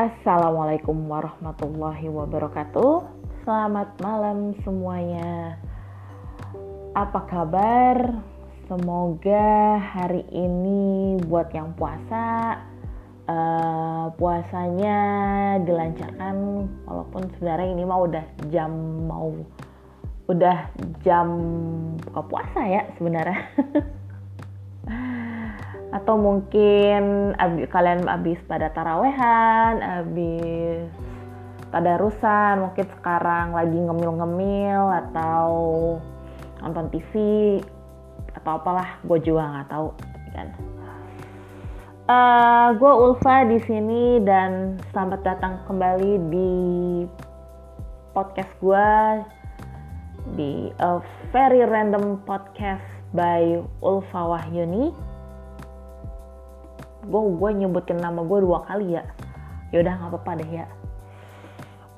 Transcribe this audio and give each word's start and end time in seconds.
Assalamualaikum 0.00 1.12
warahmatullahi 1.12 2.08
wabarakatuh. 2.08 3.04
Selamat 3.44 4.00
malam 4.00 4.56
semuanya. 4.64 5.60
Apa 6.96 7.28
kabar? 7.28 8.24
Semoga 8.64 9.76
hari 9.76 10.24
ini 10.32 11.20
buat 11.28 11.52
yang 11.52 11.76
puasa 11.76 12.56
uh, 13.28 14.08
puasanya 14.16 14.98
dilancarkan 15.68 16.64
walaupun 16.88 17.28
sebenarnya 17.36 17.68
ini 17.68 17.84
mah 17.84 18.00
udah 18.00 18.24
jam 18.48 18.72
mau 19.04 19.36
udah 20.32 20.64
jam 21.04 21.28
buka 22.08 22.24
puasa 22.24 22.60
ya 22.64 22.88
sebenarnya. 22.96 23.36
atau 25.90 26.14
mungkin 26.14 27.34
abi, 27.34 27.66
kalian 27.66 28.06
habis 28.06 28.38
pada 28.46 28.70
tarawehan, 28.70 29.82
habis 29.82 30.86
tadarusan, 31.74 32.66
mungkin 32.66 32.86
sekarang 32.98 33.54
lagi 33.54 33.78
ngemil-ngemil 33.78 34.82
atau 35.06 35.50
nonton 36.62 36.86
TV 36.94 37.12
atau 38.34 38.58
apalah, 38.58 38.98
gue 39.02 39.18
juga 39.22 39.42
nggak 39.50 39.68
tahu 39.70 39.88
kan. 40.34 40.48
Uh, 42.10 42.14
eh, 42.14 42.68
gue 42.78 42.92
Ulfa 42.94 43.46
di 43.46 43.58
sini 43.66 44.18
dan 44.22 44.78
selamat 44.90 45.20
datang 45.22 45.62
kembali 45.66 46.12
di 46.30 46.52
podcast 48.14 48.50
gue 48.58 48.90
di 50.34 50.70
A 50.82 51.02
Very 51.30 51.62
Random 51.62 52.18
Podcast 52.26 52.82
by 53.14 53.62
Ulfa 53.82 54.22
Wahyuni 54.26 55.09
gue 57.10 57.22
gue 57.36 57.50
nyebutin 57.58 57.98
nama 57.98 58.22
gue 58.22 58.38
dua 58.38 58.62
kali 58.70 58.94
ya. 58.94 59.02
Yaudah 59.74 59.98
nggak 59.98 60.10
apa-apa 60.14 60.32
deh 60.38 60.50
ya. 60.62 60.66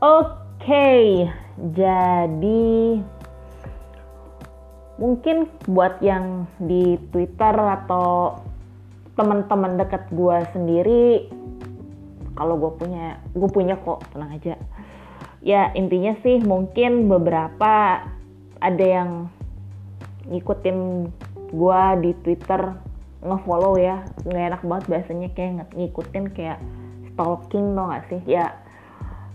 Oke 0.03 0.35
okay, 0.59 1.05
jadi 1.77 2.99
mungkin 4.97 5.51
buat 5.69 6.01
yang 6.01 6.49
di 6.59 6.97
Twitter 7.13 7.53
atau 7.53 8.41
teman-teman 9.13 9.77
dekat 9.77 10.09
gue 10.09 10.37
sendiri 10.57 11.29
kalau 12.33 12.57
gue 12.57 12.73
punya 12.81 13.21
gue 13.37 13.51
punya 13.53 13.77
kok 13.77 14.01
tenang 14.17 14.33
aja. 14.41 14.57
Ya 15.43 15.75
intinya 15.77 16.17
sih 16.25 16.41
mungkin 16.41 17.11
beberapa 17.11 18.07
ada 18.63 18.85
yang 18.87 19.29
ngikutin 20.31 21.11
gue 21.53 21.83
di 22.01 22.11
Twitter 22.23 22.92
ngefollow 23.23 23.79
ya. 23.79 24.03
Nggak 24.27 24.45
enak 24.53 24.63
banget 24.67 24.85
biasanya 24.91 25.29
kayak 25.33 25.71
ngikutin 25.73 26.25
kayak 26.35 26.59
stalking 27.13 27.75
tau 27.79 27.87
gak 27.89 28.05
sih? 28.11 28.21
Ya 28.27 28.63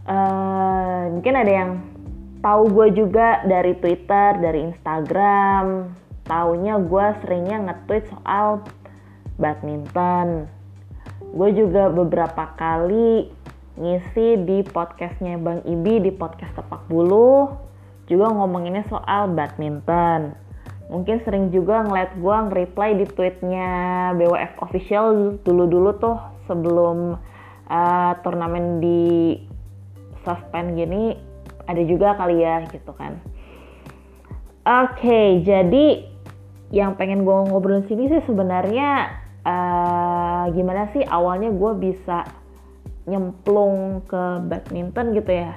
uh, 0.07 1.11
mungkin 1.11 1.35
ada 1.35 1.51
yang 1.51 1.71
tahu 2.39 2.71
gue 2.71 2.87
juga 3.03 3.43
dari 3.43 3.75
Twitter 3.77 4.39
dari 4.39 4.71
Instagram. 4.71 5.91
Taunya 6.27 6.75
gue 6.75 7.05
seringnya 7.23 7.57
nge-tweet 7.71 8.11
soal 8.11 8.63
badminton. 9.39 10.51
Gue 11.31 11.55
juga 11.55 11.87
beberapa 11.87 12.51
kali 12.59 13.31
ngisi 13.77 14.41
di 14.43 14.65
podcastnya 14.65 15.39
Bang 15.39 15.63
Ibi 15.63 16.03
di 16.03 16.11
podcast 16.11 16.51
Tepak 16.57 16.91
Bulu. 16.91 17.47
Juga 18.07 18.31
ngomonginnya 18.31 18.87
soal 18.87 19.31
badminton 19.31 20.46
mungkin 20.87 21.19
sering 21.27 21.51
juga 21.51 21.83
ngeliat 21.83 22.15
gue 22.15 22.35
nge-reply 22.47 22.89
di 23.03 23.05
tweetnya 23.11 23.69
BWF 24.15 24.63
official 24.63 25.35
dulu-dulu 25.43 25.91
tuh 25.99 26.17
sebelum 26.47 27.19
uh, 27.67 28.13
turnamen 28.23 28.79
di 28.79 29.35
suspend 30.23 30.79
gini 30.79 31.15
ada 31.67 31.83
juga 31.83 32.15
kali 32.15 32.39
ya 32.39 32.63
gitu 32.71 32.95
kan. 32.95 33.19
Oke 34.67 34.99
okay, 35.03 35.27
jadi 35.43 36.07
yang 36.71 36.95
pengen 36.99 37.23
gue 37.23 37.35
ngobrol 37.51 37.83
sini 37.87 38.11
sih 38.11 38.23
sebenarnya 38.27 39.11
uh, 39.47 40.51
gimana 40.51 40.91
sih 40.91 41.03
awalnya 41.07 41.51
gue 41.51 41.71
bisa 41.79 42.27
nyemplung 43.07 44.03
ke 44.03 44.43
badminton 44.43 45.15
gitu 45.15 45.31
ya 45.31 45.55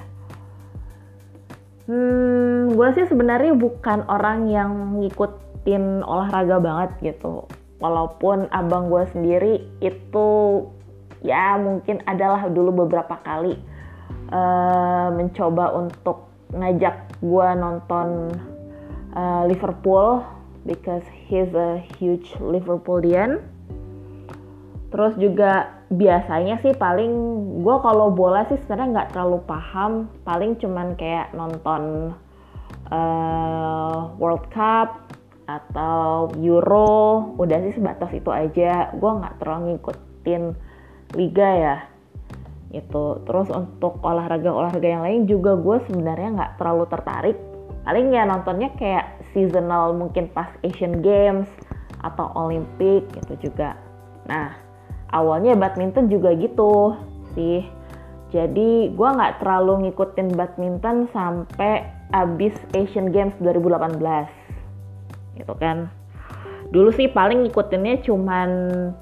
Hmm, 1.89 2.77
gue 2.77 2.87
sih 2.93 3.09
sebenarnya 3.09 3.57
bukan 3.57 4.05
orang 4.05 4.45
yang 4.49 5.01
ngikutin 5.01 6.05
olahraga 6.05 6.61
banget 6.61 6.91
gitu. 7.01 7.49
Walaupun 7.81 8.45
abang 8.53 8.93
gue 8.93 9.03
sendiri 9.09 9.65
itu 9.81 10.29
ya 11.25 11.57
mungkin 11.57 12.01
adalah 12.05 12.45
dulu 12.49 12.85
beberapa 12.85 13.17
kali 13.25 13.57
uh, 14.29 15.09
mencoba 15.13 15.73
untuk 15.73 16.29
ngajak 16.53 17.17
gue 17.21 17.47
nonton 17.57 18.29
uh, 19.17 19.43
Liverpool 19.49 20.21
because 20.69 21.03
he's 21.25 21.49
a 21.57 21.81
huge 21.97 22.37
Liverpoolian. 22.37 23.41
Terus 24.93 25.17
juga 25.17 25.80
biasanya 25.91 26.63
sih 26.63 26.71
paling 26.71 27.11
gue 27.59 27.75
kalau 27.83 28.15
bola 28.15 28.47
sih 28.47 28.55
sebenarnya 28.63 28.87
nggak 28.95 29.09
terlalu 29.11 29.39
paham. 29.43 30.07
Paling 30.23 30.55
cuman 30.57 30.95
kayak 30.95 31.35
nonton 31.35 32.15
uh, 32.87 34.15
World 34.15 34.47
Cup 34.55 35.11
atau 35.51 36.31
Euro 36.39 37.35
udah 37.35 37.57
sih 37.67 37.75
sebatas 37.75 38.11
itu 38.15 38.31
aja. 38.31 38.95
Gue 38.95 39.11
nggak 39.19 39.43
terlalu 39.43 39.75
ngikutin 39.75 40.43
liga 41.19 41.49
ya 41.59 41.77
itu 42.71 43.19
terus 43.27 43.51
untuk 43.51 43.99
olahraga 43.99 44.47
olahraga 44.47 44.87
yang 44.87 45.03
lain 45.03 45.27
juga 45.27 45.59
gue 45.59 45.83
sebenarnya 45.91 46.29
nggak 46.39 46.53
terlalu 46.55 46.87
tertarik. 46.87 47.37
Paling 47.83 48.13
ya 48.15 48.23
nontonnya 48.23 48.71
kayak 48.79 49.27
seasonal 49.35 49.91
mungkin 49.91 50.31
pas 50.31 50.47
Asian 50.63 51.03
Games 51.03 51.51
atau 51.99 52.31
Olympic 52.37 53.11
gitu 53.11 53.51
juga. 53.51 53.75
Nah 54.29 54.60
awalnya 55.11 55.55
badminton 55.55 56.07
juga 56.07 56.35
gitu 56.35 56.95
sih. 57.35 57.63
Jadi 58.31 58.95
gue 58.95 59.09
nggak 59.11 59.43
terlalu 59.43 59.87
ngikutin 59.87 60.39
badminton 60.39 61.11
sampai 61.11 61.83
abis 62.15 62.55
Asian 62.71 63.11
Games 63.11 63.35
2018 63.43 63.99
gitu 65.39 65.53
kan. 65.59 65.91
Dulu 66.71 66.89
sih 66.95 67.11
paling 67.11 67.43
ngikutinnya 67.43 67.99
cuman 68.07 68.49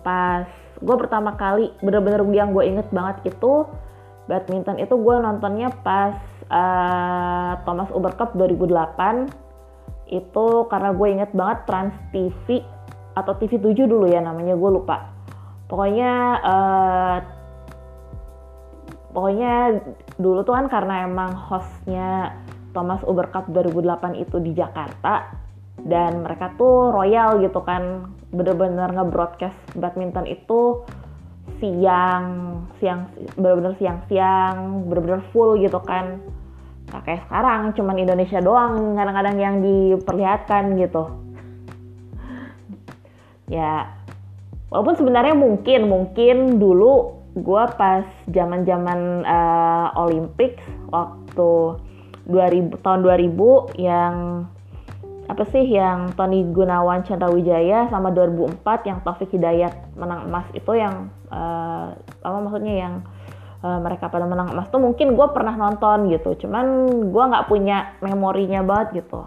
pas 0.02 0.50
gue 0.80 0.96
pertama 0.96 1.36
kali 1.38 1.70
bener-bener 1.84 2.26
yang 2.34 2.56
gue 2.56 2.64
inget 2.66 2.88
banget 2.90 3.36
itu 3.36 3.68
badminton 4.26 4.82
itu 4.82 4.96
gue 4.96 5.16
nontonnya 5.20 5.70
pas 5.86 6.16
uh, 6.50 7.60
Thomas 7.68 7.90
Uber 7.92 8.14
Cup 8.16 8.34
2008 8.34 9.30
itu 10.10 10.48
karena 10.72 10.90
gue 10.96 11.08
inget 11.10 11.32
banget 11.36 11.60
Trans 11.70 11.96
TV 12.10 12.66
atau 13.14 13.34
TV 13.38 13.60
7 13.62 13.86
dulu 13.86 14.10
ya 14.10 14.24
namanya 14.24 14.56
gue 14.56 14.70
lupa 14.72 15.19
pokoknya 15.70 16.14
uh, 16.42 17.18
pokoknya 19.14 19.80
dulu 20.18 20.42
tuh 20.44 20.58
kan 20.58 20.66
karena 20.68 21.06
emang 21.06 21.32
hostnya 21.38 22.36
Thomas 22.74 23.02
Uber 23.06 23.30
Cup 23.30 23.50
2008 23.50 24.18
itu 24.18 24.38
di 24.42 24.52
Jakarta 24.58 25.34
dan 25.86 26.26
mereka 26.26 26.54
tuh 26.60 26.92
royal 26.92 27.40
gitu 27.42 27.62
kan. 27.64 28.14
Bener-bener 28.30 28.94
nge-broadcast 28.94 29.58
badminton 29.74 30.30
itu 30.30 30.86
siang 31.58 32.26
siang 32.78 33.10
bener-bener 33.36 33.74
siang-siang 33.82 34.86
bener-bener 34.86 35.22
full 35.34 35.58
gitu 35.58 35.82
kan. 35.82 36.22
Nah, 36.90 37.02
kayak 37.06 37.26
sekarang 37.30 37.74
cuman 37.78 38.02
Indonesia 38.02 38.42
doang 38.42 38.98
kadang-kadang 38.98 39.38
yang 39.38 39.56
diperlihatkan 39.62 40.78
gitu. 40.78 41.04
Ya 43.50 43.98
walaupun 44.70 44.96
sebenarnya 44.98 45.36
mungkin 45.36 45.90
mungkin 45.90 46.62
dulu 46.62 47.18
gue 47.38 47.64
pas 47.78 48.06
zaman 48.30 48.66
zaman 48.66 49.26
uh, 49.26 49.94
eh, 49.94 50.02
Olympics 50.02 50.66
waktu 50.90 51.78
2000 52.30 52.86
tahun 52.86 53.00
2000 53.06 53.82
yang 53.82 54.16
apa 55.30 55.46
sih 55.54 55.62
yang 55.62 56.10
Tony 56.18 56.42
Gunawan 56.42 57.06
Wijaya 57.06 57.86
sama 57.94 58.10
2004 58.10 58.90
yang 58.90 58.98
Taufik 59.06 59.30
Hidayat 59.30 59.94
menang 59.94 60.26
emas 60.26 60.50
itu 60.58 60.74
yang 60.74 61.14
uh, 61.30 61.94
apa 62.26 62.38
maksudnya 62.42 62.90
yang 62.90 62.94
uh, 63.62 63.78
mereka 63.78 64.10
pada 64.10 64.26
menang 64.26 64.58
emas 64.58 64.74
tuh 64.74 64.82
mungkin 64.82 65.14
gue 65.14 65.28
pernah 65.30 65.54
nonton 65.54 66.10
gitu. 66.10 66.34
Cuman 66.34 66.90
gue 67.14 67.24
nggak 67.30 67.46
punya 67.46 67.94
memorinya 68.02 68.66
banget 68.66 69.06
gitu 69.06 69.22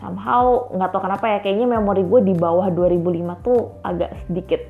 somehow 0.00 0.68
nggak 0.72 0.90
tahu 0.92 1.02
kenapa 1.02 1.24
ya 1.28 1.38
kayaknya 1.40 1.66
memori 1.78 2.04
gue 2.04 2.20
di 2.32 2.34
bawah 2.36 2.68
2005 2.72 3.46
tuh 3.46 3.58
agak 3.82 4.10
sedikit 4.26 4.60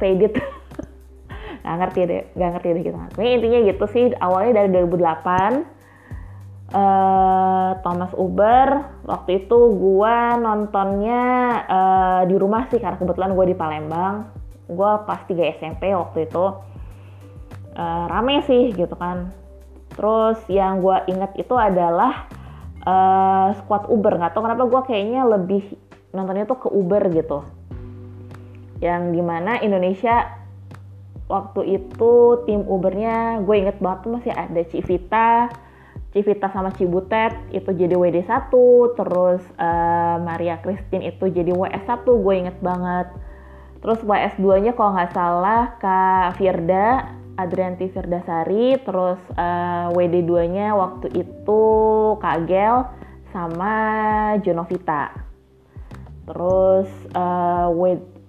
faded. 0.00 0.34
Nggak 1.62 1.76
ngerti 1.78 2.00
deh 2.10 2.22
nggak 2.34 2.50
ngerti 2.58 2.68
deh 2.74 2.82
gitu. 2.82 2.98
Tapi 2.98 3.28
intinya 3.38 3.58
gitu 3.62 3.84
sih 3.94 4.04
awalnya 4.18 4.52
dari 4.64 4.68
2008 4.74 5.82
Uh, 6.72 6.80
eh, 6.80 7.70
Thomas 7.84 8.16
Uber 8.16 8.68
waktu 9.04 9.44
itu 9.44 9.58
gue 9.76 10.16
nontonnya 10.40 11.24
uh, 11.68 12.22
di 12.24 12.32
rumah 12.40 12.64
sih 12.72 12.80
karena 12.80 12.96
kebetulan 12.96 13.36
gue 13.36 13.46
di 13.52 13.56
Palembang. 13.56 14.32
Gue 14.72 14.90
pas 15.04 15.20
3 15.28 15.60
SMP 15.60 15.92
waktu 15.92 16.32
itu. 16.32 16.44
Uh, 17.76 18.04
rame 18.08 18.40
sih 18.48 18.72
gitu 18.72 18.96
kan. 18.96 19.36
Terus 19.92 20.40
yang 20.48 20.80
gue 20.80 20.96
inget 21.12 21.36
itu 21.36 21.52
adalah 21.52 22.24
uh, 22.86 23.54
squad 23.62 23.88
Uber. 23.88 24.18
Nggak 24.18 24.32
tau 24.34 24.42
kenapa 24.44 24.64
gue 24.66 24.80
kayaknya 24.86 25.22
lebih 25.26 25.62
nontonnya 26.12 26.44
tuh 26.44 26.58
ke 26.62 26.68
Uber 26.70 27.02
gitu. 27.10 27.46
Yang 28.82 29.02
di 29.14 29.22
mana 29.22 29.62
Indonesia 29.62 30.26
waktu 31.30 31.80
itu 31.80 32.44
tim 32.44 32.66
Ubernya 32.66 33.40
gue 33.40 33.54
inget 33.56 33.78
banget 33.80 33.98
tuh 34.04 34.10
masih 34.20 34.32
ada 34.34 34.60
Civita 34.68 35.48
Civita 36.12 36.52
sama 36.52 36.68
Cibutet 36.76 37.32
itu 37.56 37.72
jadi 37.72 37.96
WD1 37.96 38.52
terus 39.00 39.40
uh, 39.56 40.20
Maria 40.20 40.60
Christine 40.60 41.08
itu 41.08 41.24
jadi 41.32 41.56
WS1 41.56 42.04
gue 42.04 42.34
inget 42.36 42.56
banget. 42.60 43.08
Terus 43.80 43.98
WS2 44.04 44.46
nya 44.60 44.72
kalau 44.76 44.92
nggak 44.92 45.12
salah 45.16 45.74
Kak 45.80 46.36
Firda 46.36 47.16
Adrianti 47.36 47.88
Firdasari 47.88 48.76
terus 48.84 49.20
uh, 49.36 49.88
eh, 49.88 49.96
WD2 49.96 50.32
nya 50.52 50.76
waktu 50.76 51.08
itu 51.16 51.62
Kak 52.20 52.44
Gel 52.44 52.84
sama 53.32 53.74
Jonovita 54.44 55.12
terus 56.28 56.88
uh, 57.16 57.72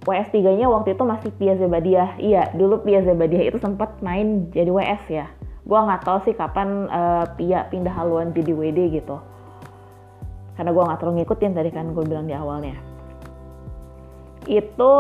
WS3 0.03 0.35
nya 0.59 0.67
waktu 0.71 0.95
itu 0.95 1.03
masih 1.07 1.31
Pia 1.39 1.55
Zebadiah. 1.55 2.19
Iya 2.19 2.51
dulu 2.55 2.83
Pia 2.83 3.03
Zebadiah 3.03 3.47
itu 3.51 3.59
sempat 3.59 3.99
main 4.03 4.51
jadi 4.51 4.71
WS 4.71 5.03
ya. 5.11 5.27
Gue 5.63 5.79
nggak 5.79 6.03
tahu 6.03 6.17
sih 6.27 6.35
kapan 6.35 6.91
uh, 6.91 7.25
Pia 7.39 7.67
pindah 7.71 7.93
haluan 7.95 8.35
jadi 8.35 8.51
WD 8.51 8.79
gitu. 8.99 9.19
Karena 10.59 10.71
gue 10.75 10.83
nggak 10.83 10.99
terlalu 10.99 11.23
ngikutin 11.23 11.51
tadi 11.55 11.69
kan 11.71 11.85
gue 11.95 12.03
bilang 12.03 12.27
di 12.27 12.35
awalnya 12.35 12.92
itu 14.47 14.93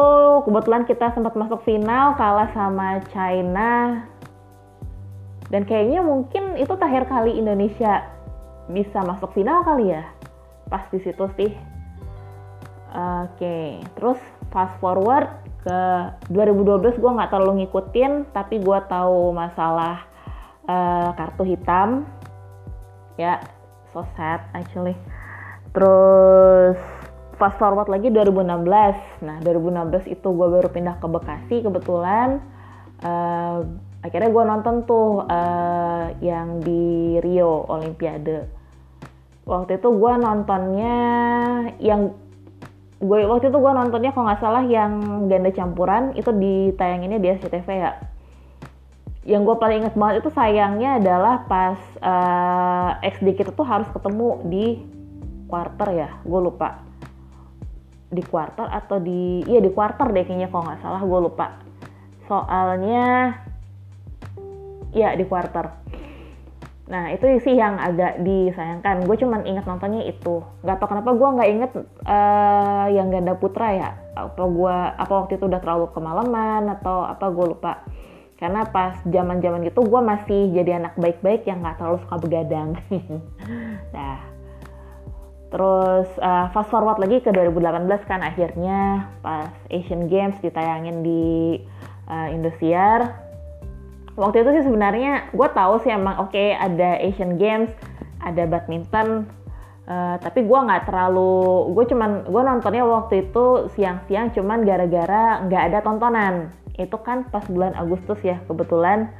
kebetulan 0.47 0.83
kita 0.87 1.11
sempat 1.11 1.35
masuk 1.35 1.59
final 1.67 2.15
kalah 2.15 2.49
sama 2.55 3.03
China. 3.11 4.03
Dan 5.51 5.69
kayaknya 5.69 6.01
mungkin 6.01 6.57
itu 6.57 6.73
terakhir 6.73 7.05
kali 7.05 7.37
Indonesia 7.37 8.09
bisa 8.71 9.03
masuk 9.03 9.35
final 9.35 9.61
kali 9.61 9.93
ya. 9.93 10.03
Pas 10.71 10.87
di 10.89 10.99
situ 11.03 11.25
sih. 11.37 11.51
Oke 12.93 13.41
okay. 13.41 13.69
terus 13.97 14.21
fast 14.53 14.77
forward 14.77 15.25
ke 15.65 15.81
2012 16.29 17.01
gue 17.01 17.11
nggak 17.17 17.31
terlalu 17.33 17.65
ngikutin 17.65 18.29
tapi 18.29 18.61
gue 18.61 18.79
tahu 18.85 19.33
masalah 19.33 20.05
uh, 20.69 21.09
kartu 21.17 21.43
hitam. 21.45 22.05
Ya 23.17 23.41
so 23.93 24.05
sad 24.17 24.45
actually. 24.53 24.97
Terus 25.73 26.77
fast 27.43 27.59
forward 27.59 27.91
lagi 27.91 28.07
2016 28.07 29.19
nah 29.19 29.43
2016 29.43 30.15
itu 30.15 30.27
gue 30.31 30.47
baru 30.47 30.71
pindah 30.71 30.95
ke 31.03 31.07
Bekasi 31.11 31.59
kebetulan. 31.59 32.39
Uh, 33.03 33.67
akhirnya 33.99 34.31
gue 34.31 34.43
nonton 34.47 34.87
tuh 34.87 35.27
uh, 35.27 36.07
yang 36.23 36.63
di 36.63 37.19
Rio 37.19 37.67
Olimpiade. 37.67 38.47
Waktu 39.43 39.75
itu 39.75 39.91
gue 39.91 40.13
nontonnya 40.23 40.97
yang 41.83 42.15
gue 43.03 43.19
waktu 43.27 43.51
itu 43.51 43.59
gue 43.59 43.71
nontonnya 43.75 44.15
kalau 44.15 44.31
nggak 44.31 44.39
salah 44.39 44.63
yang 44.63 45.27
ganda 45.27 45.51
campuran 45.51 46.15
itu 46.15 46.31
ditayanginnya 46.31 47.19
di 47.19 47.27
SCTV 47.27 47.67
ya. 47.67 47.91
Yang 49.27 49.41
gue 49.51 49.55
paling 49.59 49.77
inget 49.83 49.95
banget 49.99 50.23
itu 50.23 50.31
sayangnya 50.31 50.95
adalah 50.95 51.43
pas 51.43 51.79
uh, 51.99 53.03
XD 53.03 53.35
kita 53.35 53.51
tuh 53.51 53.67
harus 53.67 53.91
ketemu 53.91 54.39
di 54.47 54.65
quarter 55.51 55.89
ya 55.91 56.09
gue 56.23 56.39
lupa 56.39 56.81
di 58.13 58.23
quarter 58.23 58.69
atau 58.69 59.01
di 59.01 59.41
iya 59.49 59.59
di 59.59 59.73
quarter 59.73 60.13
deh 60.13 60.23
kayaknya 60.23 60.47
kalau 60.53 60.69
nggak 60.69 60.81
salah 60.85 61.01
gue 61.01 61.19
lupa. 61.19 61.47
Soalnya 62.29 63.35
ya 64.93 65.17
di 65.17 65.25
quarter 65.25 65.81
nah 66.83 67.09
itu 67.09 67.25
sih 67.41 67.55
yang 67.55 67.79
agak 67.79 68.21
disayangkan. 68.21 69.07
Gue 69.07 69.15
cuman 69.15 69.47
inget 69.47 69.63
nontonnya 69.63 70.03
itu. 70.03 70.43
Nggak 70.61 70.77
tau 70.83 70.87
kenapa 70.91 71.09
gue 71.15 71.29
nggak 71.39 71.49
inget 71.49 71.71
uh, 72.05 72.87
yang 72.91 73.07
ganda 73.09 73.33
putra 73.39 73.71
ya. 73.71 73.89
Apa 74.13 74.43
gue 74.45 74.75
apa 74.99 75.13
waktu 75.23 75.39
itu 75.39 75.47
udah 75.47 75.63
terlalu 75.63 75.89
kemalaman 75.95 76.69
atau 76.75 77.07
apa 77.07 77.31
gue 77.31 77.45
lupa. 77.55 77.81
Karena 78.35 78.67
pas 78.67 78.99
zaman 79.07 79.39
zaman 79.39 79.63
gitu 79.63 79.87
gue 79.87 80.01
masih 80.03 80.51
jadi 80.51 80.83
anak 80.83 80.99
baik-baik 80.99 81.47
yang 81.47 81.63
nggak 81.63 81.79
terlalu 81.79 81.97
suka 82.03 82.15
begadang. 82.19 82.75
Nah 83.95 84.32
terus 85.53 86.09
uh, 86.17 86.49
fast 86.49 86.73
forward 86.73 86.97
lagi 86.97 87.21
ke 87.21 87.29
2018 87.29 88.09
kan 88.09 88.25
akhirnya 88.25 89.05
pas 89.21 89.53
Asian 89.69 90.09
Games 90.09 90.33
ditayangin 90.41 91.05
di 91.05 91.61
uh, 92.09 92.27
Indosiar. 92.33 93.21
Waktu 94.17 94.41
itu 94.41 94.49
sih 94.57 94.65
sebenarnya 94.65 95.29
gue 95.29 95.49
tahu 95.53 95.77
sih 95.85 95.93
emang 95.93 96.25
oke 96.25 96.33
okay, 96.33 96.57
ada 96.57 96.97
Asian 96.97 97.37
Games 97.37 97.69
ada 98.25 98.49
badminton 98.49 99.29
uh, 99.85 100.15
tapi 100.21 100.41
gue 100.41 100.59
nggak 100.59 100.89
terlalu 100.89 101.69
gue 101.75 101.85
cuman 101.85 102.25
gue 102.25 102.41
nontonnya 102.41 102.85
waktu 102.85 103.29
itu 103.29 103.69
siang-siang 103.77 104.33
cuman 104.33 104.65
gara-gara 104.65 105.45
nggak 105.45 105.63
ada 105.69 105.79
tontonan. 105.85 106.49
Itu 106.81 106.97
kan 107.05 107.29
pas 107.29 107.45
bulan 107.45 107.77
Agustus 107.77 108.17
ya 108.25 108.41
kebetulan. 108.49 109.13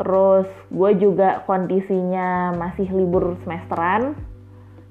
Terus 0.00 0.48
gue 0.72 0.90
juga 0.96 1.44
kondisinya 1.44 2.56
masih 2.56 2.88
libur 2.88 3.36
semesteran 3.44 4.16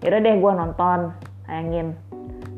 yaudah 0.03 0.19
deh 0.19 0.35
gue 0.35 0.51
nonton 0.51 1.00
sayangin 1.47 1.95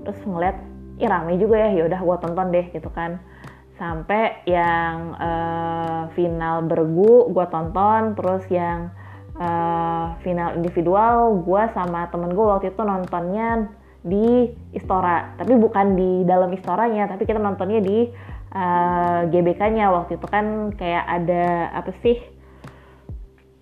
terus 0.06 0.19
ngeliat 0.25 0.57
ih 1.01 1.09
rame 1.09 1.36
juga 1.42 1.56
ya 1.68 1.69
yaudah 1.75 2.00
gue 2.00 2.18
tonton 2.24 2.47
deh 2.51 2.65
gitu 2.71 2.89
kan. 2.92 3.19
Sampai 3.75 4.39
yang 4.47 5.19
uh, 5.19 6.07
final 6.15 6.63
bergu 6.63 7.27
gue 7.36 7.45
tonton 7.51 8.15
terus 8.15 8.47
yang 8.47 8.94
uh, 9.36 10.15
final 10.24 10.56
individual 10.56 11.44
gue 11.44 11.63
sama 11.75 12.07
temen 12.07 12.31
gue 12.31 12.45
waktu 12.45 12.71
itu 12.71 12.81
nontonnya 12.81 13.68
di 14.06 14.56
Istora. 14.71 15.36
Tapi 15.36 15.53
bukan 15.59 16.00
di 16.00 16.24
dalam 16.24 16.53
Istoranya 16.56 17.12
tapi 17.12 17.27
kita 17.27 17.42
nontonnya 17.42 17.83
di 17.83 18.07
uh, 18.07 18.07
eh, 18.56 19.21
GBK-nya 19.27 19.92
waktu 19.92 20.15
itu 20.15 20.27
kan 20.31 20.71
kayak 20.80 21.03
ada 21.03 21.75
apa 21.75 21.92
sih 22.00 22.18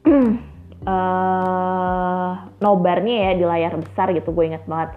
uh, 0.88 2.32
nobarnya 2.60 3.32
ya 3.32 3.32
di 3.36 3.46
layar 3.46 3.74
besar 3.80 4.12
gitu 4.16 4.32
gue 4.32 4.46
inget 4.54 4.64
banget. 4.68 4.96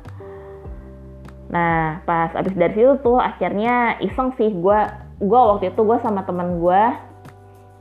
Nah 1.50 2.02
pas 2.02 2.34
abis 2.34 2.54
dari 2.54 2.74
situ 2.74 2.94
tuh 3.02 3.18
akhirnya 3.18 3.98
iseng 4.02 4.34
sih 4.38 4.50
gue 4.50 4.80
gue 5.22 5.40
waktu 5.40 5.72
itu 5.72 5.80
gue 5.82 5.98
sama 6.02 6.26
temen 6.26 6.60
gue 6.60 6.82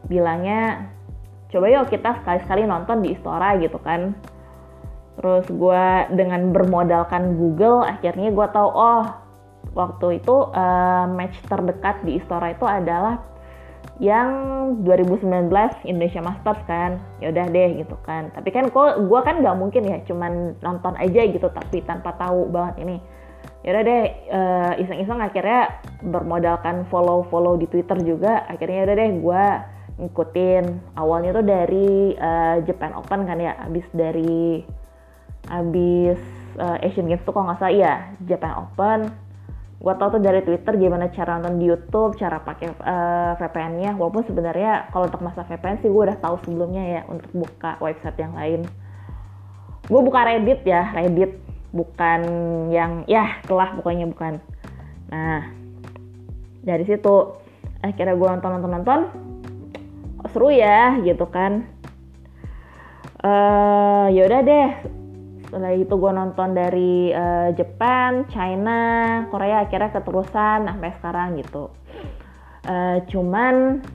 bilangnya 0.05 0.89
coba 1.49 1.65
yuk 1.71 1.89
kita 1.89 2.21
sekali-sekali 2.21 2.65
nonton 2.65 3.01
di 3.01 3.13
Istora 3.13 3.57
gitu 3.61 3.77
kan. 3.81 4.13
Terus 5.15 5.47
gue 5.47 5.85
dengan 6.11 6.51
bermodalkan 6.51 7.39
Google 7.39 7.87
akhirnya 7.87 8.29
gue 8.29 8.47
tahu 8.51 8.69
oh 8.69 9.05
waktu 9.73 10.21
itu 10.21 10.35
uh, 10.53 11.05
match 11.09 11.39
terdekat 11.47 12.03
di 12.05 12.19
Istora 12.19 12.53
itu 12.53 12.65
adalah 12.67 13.34
yang 14.03 14.29
2019 14.83 15.23
Indonesia 15.87 16.21
Masters 16.21 16.61
kan. 16.67 16.99
Ya 17.23 17.31
udah 17.31 17.45
deh 17.47 17.79
gitu 17.79 17.95
kan. 18.03 18.31
Tapi 18.35 18.49
kan 18.51 18.67
kok 18.67 19.07
gue 19.07 19.19
kan 19.23 19.39
nggak 19.39 19.57
mungkin 19.57 19.83
ya 19.87 20.03
cuman 20.03 20.59
nonton 20.59 20.93
aja 20.99 21.21
gitu 21.23 21.47
tapi 21.51 21.79
tanpa 21.83 22.15
tahu 22.19 22.51
banget 22.51 22.83
ini. 22.83 22.97
Ya 23.63 23.73
udah 23.73 23.83
deh 23.87 24.03
uh, 24.29 24.73
iseng-iseng 24.77 25.19
akhirnya 25.21 25.81
bermodalkan 26.05 26.85
follow-follow 26.91 27.57
di 27.57 27.65
Twitter 27.71 27.97
juga. 28.03 28.43
Akhirnya 28.51 28.83
ya 28.83 28.85
udah 28.91 28.97
deh 28.99 29.11
gue 29.21 29.45
ngikutin. 30.05 30.63
Awalnya 30.99 31.31
tuh 31.31 31.45
dari 31.45 32.13
uh, 32.19 32.57
Japan 32.67 32.91
Open 32.99 33.23
kan 33.23 33.39
ya 33.39 33.55
abis 33.63 33.87
dari 33.95 34.61
abis 35.45 36.19
uh, 36.57 36.77
Asian 36.81 37.05
Games 37.05 37.21
tuh 37.23 37.31
kalau 37.31 37.49
nggak 37.49 37.61
salah 37.61 37.75
ya 37.75 37.93
Japan 38.25 38.53
Open 38.65 39.24
gue 39.75 39.93
tau 39.99 40.07
tuh 40.07 40.23
dari 40.23 40.39
Twitter 40.41 40.73
gimana 40.79 41.11
cara 41.11 41.35
nonton 41.37 41.59
di 41.59 41.67
YouTube, 41.67 42.15
cara 42.15 42.39
pakai 42.39 42.71
uh, 42.79 43.33
VPN-nya. 43.35 43.99
Walaupun 43.99 44.23
sebenarnya 44.23 44.87
kalau 44.89 45.11
untuk 45.11 45.21
masa 45.21 45.43
VPN 45.43 45.83
sih 45.83 45.91
gue 45.91 46.03
udah 46.07 46.17
tahu 46.23 46.39
sebelumnya 46.47 46.83
ya 46.83 47.01
untuk 47.11 47.29
buka 47.35 47.75
website 47.83 48.17
yang 48.17 48.33
lain. 48.33 48.61
Gue 49.85 50.01
buka 50.01 50.25
Reddit 50.25 50.63
ya, 50.65 50.89
Reddit 50.95 51.37
bukan 51.75 52.21
yang 52.71 53.03
ya 53.05 53.43
telah 53.43 53.75
pokoknya 53.75 54.07
bukan. 54.07 54.39
Nah 55.11 55.51
dari 56.65 56.87
situ 56.87 57.35
akhirnya 57.83 58.15
gue 58.15 58.27
nonton 58.31 58.51
nonton 58.57 58.71
nonton, 58.71 58.99
seru 60.31 60.49
ya 60.55 60.97
gitu 61.03 61.27
kan. 61.27 61.67
Uh, 63.25 64.07
ya 64.13 64.29
udah 64.29 64.41
deh 64.45 64.69
setelah 65.45 65.77
itu 65.77 65.93
gue 65.93 66.11
nonton 66.11 66.57
dari 66.57 67.13
uh, 67.13 67.53
Jepang, 67.53 68.25
China, 68.33 69.23
Korea 69.29 69.63
akhirnya 69.65 69.93
keterusan 69.93 70.65
sampai 70.65 70.91
sekarang 70.97 71.37
gitu. 71.37 71.69
Uh, 72.65 72.97
cuman 73.13 73.85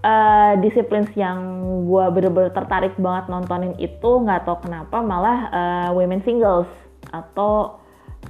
uh, 0.00 0.52
disiplin 0.64 1.04
yang 1.12 1.38
gue 1.84 2.04
bener-bener 2.12 2.52
tertarik 2.56 2.96
banget 2.96 3.28
nontonin 3.28 3.76
itu 3.76 4.10
nggak 4.24 4.48
tau 4.48 4.60
kenapa 4.64 5.04
malah 5.04 5.38
uh, 5.52 5.90
women 5.92 6.24
singles 6.24 6.68
atau 7.12 7.80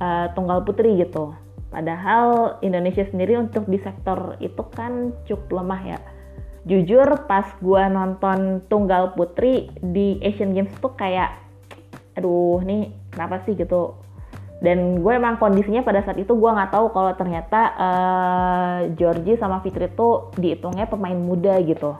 uh, 0.02 0.26
tunggal 0.34 0.66
putri 0.66 0.98
gitu. 0.98 1.34
Padahal 1.74 2.58
Indonesia 2.62 3.02
sendiri 3.10 3.34
untuk 3.34 3.66
di 3.66 3.82
sektor 3.82 4.38
itu 4.38 4.62
kan 4.74 5.10
cukup 5.26 5.62
lemah 5.62 5.82
ya. 5.82 6.00
jujur 6.64 7.28
pas 7.28 7.44
gue 7.60 7.82
nonton 7.92 8.64
tunggal 8.72 9.12
putri 9.12 9.68
di 9.84 10.16
Asian 10.24 10.56
Games 10.56 10.72
tuh 10.80 10.96
kayak 10.96 11.43
aduh 12.14 12.62
nih 12.62 12.90
kenapa 13.10 13.42
sih? 13.46 13.54
gitu. 13.54 13.94
Dan 14.62 15.04
gue 15.04 15.12
emang 15.12 15.36
kondisinya 15.36 15.84
pada 15.84 16.00
saat 16.00 16.16
itu 16.16 16.32
gue 16.32 16.50
nggak 16.50 16.72
tahu 16.72 16.88
kalau 16.94 17.12
ternyata 17.18 17.60
uh, 17.76 18.78
Georgie 18.96 19.36
sama 19.36 19.60
Fitri 19.60 19.92
tuh 19.92 20.32
dihitungnya 20.40 20.88
pemain 20.88 21.18
muda 21.18 21.60
gitu. 21.60 21.98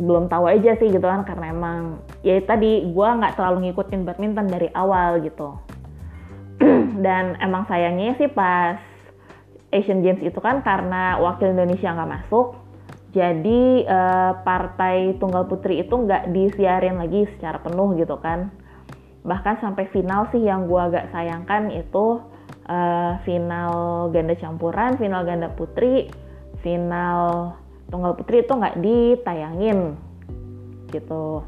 Belum 0.00 0.30
tahu 0.32 0.48
aja 0.48 0.78
sih 0.80 0.88
gitu 0.88 1.04
kan 1.04 1.28
karena 1.28 1.52
emang 1.52 2.00
ya 2.24 2.40
tadi 2.40 2.88
gue 2.88 3.08
nggak 3.20 3.36
terlalu 3.36 3.68
ngikutin 3.68 4.08
badminton 4.08 4.48
dari 4.48 4.72
awal 4.72 5.20
gitu. 5.20 5.58
Dan 7.04 7.36
emang 7.44 7.68
sayangnya 7.68 8.16
sih 8.16 8.30
pas 8.32 8.80
Asian 9.68 10.00
Games 10.00 10.24
itu 10.24 10.40
kan 10.40 10.64
karena 10.64 11.20
wakil 11.20 11.52
Indonesia 11.52 11.92
nggak 11.92 12.10
masuk 12.10 12.58
jadi 13.10 13.90
uh, 13.90 14.32
partai 14.46 15.18
tunggal 15.18 15.50
putri 15.50 15.82
itu 15.82 15.90
nggak 15.94 16.30
disiarin 16.30 16.98
lagi 16.98 17.26
secara 17.36 17.58
penuh 17.58 17.98
gitu 17.98 18.14
kan 18.22 18.54
bahkan 19.20 19.60
sampai 19.60 19.84
final 19.92 20.28
sih 20.32 20.40
yang 20.40 20.64
gue 20.64 20.80
agak 20.80 21.12
sayangkan 21.12 21.68
itu 21.72 22.24
uh, 22.68 23.20
final 23.28 24.08
ganda 24.08 24.32
campuran 24.38 24.96
final 24.96 25.22
ganda 25.28 25.52
putri 25.52 26.08
final 26.64 27.52
tunggal 27.92 28.16
putri 28.16 28.46
itu 28.46 28.52
nggak 28.54 28.78
ditayangin 28.80 29.98
gitu. 30.90 31.44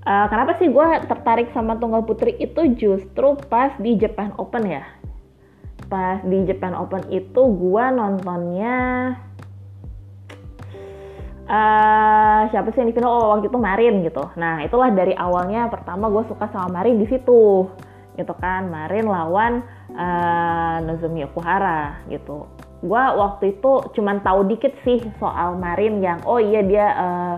Uh, 0.00 0.26
kenapa 0.32 0.56
sih 0.56 0.72
gue 0.72 0.88
tertarik 1.06 1.52
sama 1.52 1.76
tunggal 1.76 2.00
putri 2.08 2.32
itu 2.40 2.72
justru 2.72 3.36
pas 3.52 3.76
di 3.76 4.00
Japan 4.00 4.32
Open 4.40 4.64
ya? 4.64 4.84
Pas 5.92 6.24
di 6.24 6.48
Japan 6.48 6.72
Open 6.72 7.04
itu 7.12 7.42
gue 7.44 7.84
nontonnya 7.92 9.12
uh, 11.50 12.40
siapa 12.54 12.70
sih 12.70 12.80
yang 12.80 12.94
final 12.94 13.10
oh 13.10 13.26
waktu 13.34 13.50
itu 13.50 13.58
Marin 13.58 14.06
gitu. 14.06 14.24
Nah 14.38 14.62
itulah 14.62 14.94
dari 14.94 15.12
awalnya 15.18 15.66
pertama 15.66 16.06
gue 16.06 16.22
suka 16.30 16.46
sama 16.54 16.80
Marin 16.80 17.02
di 17.02 17.06
situ 17.10 17.66
gitu 18.14 18.34
kan. 18.38 18.70
Marin 18.70 19.10
lawan 19.10 19.66
uh, 19.98 20.78
Nozomi 20.86 21.26
Okuhara 21.26 22.06
gitu. 22.06 22.46
Gue 22.80 23.02
waktu 23.02 23.58
itu 23.58 23.72
cuman 23.98 24.22
tahu 24.22 24.46
dikit 24.48 24.72
sih 24.86 25.02
soal 25.18 25.58
Marin 25.58 26.00
yang 26.00 26.22
oh 26.24 26.38
iya 26.38 26.62
dia 26.62 26.86
uh, 26.96 27.36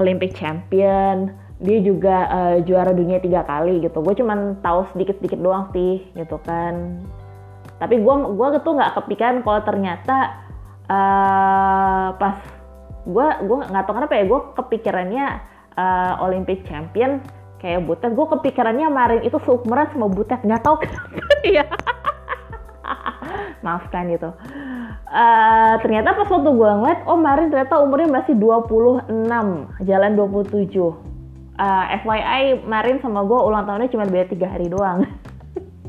Olympic 0.00 0.34
champion 0.34 1.30
dia 1.56 1.80
juga 1.80 2.28
uh, 2.28 2.56
juara 2.64 2.92
dunia 2.92 3.20
tiga 3.20 3.44
kali 3.44 3.84
gitu. 3.84 4.00
Gue 4.00 4.16
cuman 4.16 4.60
tahu 4.60 4.88
sedikit 4.92 5.20
sedikit 5.20 5.40
doang 5.40 5.70
sih 5.76 6.04
gitu 6.16 6.40
kan. 6.44 7.04
Tapi 7.76 8.00
gue 8.00 8.14
gue 8.32 8.48
tuh 8.64 8.72
nggak 8.76 8.92
kepikiran 8.96 9.44
kalau 9.44 9.60
ternyata 9.64 10.16
uh, 10.88 12.16
pas 12.16 12.55
gue 13.06 13.26
gue 13.46 13.58
nggak 13.70 13.84
tahu 13.86 13.94
kenapa 13.96 14.14
ya 14.18 14.24
gue 14.26 14.40
kepikirannya 14.58 15.26
uh, 15.78 16.24
Olympic 16.26 16.66
champion 16.66 17.22
kayak 17.62 17.86
butet. 17.86 18.12
Gue 18.12 18.26
kepikirannya 18.28 18.90
Marin 18.90 19.22
itu 19.22 19.38
seumuran 19.46 19.86
sama 19.94 20.10
butet. 20.10 20.42
Nggak 20.42 20.62
tahu 20.66 20.76
kenapa. 20.82 21.24
Ya 21.46 21.62
maafkan 23.66 24.06
gitu. 24.14 24.30
Uh, 25.06 25.74
ternyata 25.82 26.14
pas 26.14 26.30
waktu 26.30 26.50
gue 26.50 26.70
ngeliat 26.70 27.00
oh 27.10 27.18
Marin 27.18 27.50
ternyata 27.50 27.82
umurnya 27.82 28.22
masih 28.22 28.34
26 28.38 29.10
jalan 29.86 30.12
27 30.14 30.70
uh, 30.78 31.84
FYI 32.02 32.66
Marin 32.66 32.98
sama 33.02 33.26
gue 33.26 33.38
ulang 33.38 33.66
tahunnya 33.66 33.90
cuma 33.90 34.06
beda 34.06 34.30
tiga 34.30 34.46
hari 34.46 34.70
doang. 34.70 35.02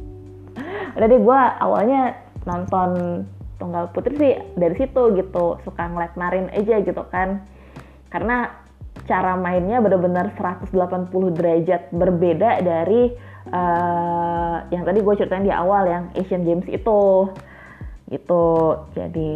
Udah 0.97 1.07
deh 1.07 1.21
gue 1.21 1.39
awalnya 1.61 2.17
nonton 2.49 2.89
tunggal 3.57 3.89
putri 3.91 4.13
sih 4.17 4.33
dari 4.55 4.75
situ 4.77 5.17
gitu 5.17 5.57
suka 5.65 5.89
ngeliat 5.89 6.13
Marin 6.17 6.47
aja 6.53 6.81
gitu 6.81 7.03
kan. 7.09 7.43
Karena 8.13 8.53
cara 9.05 9.37
mainnya 9.37 9.81
benar-benar 9.83 10.33
180 10.37 10.73
derajat 11.37 11.93
berbeda 11.93 12.63
dari 12.65 13.13
uh, 13.51 14.57
yang 14.73 14.83
tadi 14.85 14.99
gue 15.01 15.13
ceritain 15.17 15.45
di 15.45 15.53
awal 15.53 15.85
yang 15.85 16.03
Asian 16.17 16.45
Games 16.45 16.65
itu. 16.69 17.29
Gitu 18.07 18.45
jadi 18.95 19.31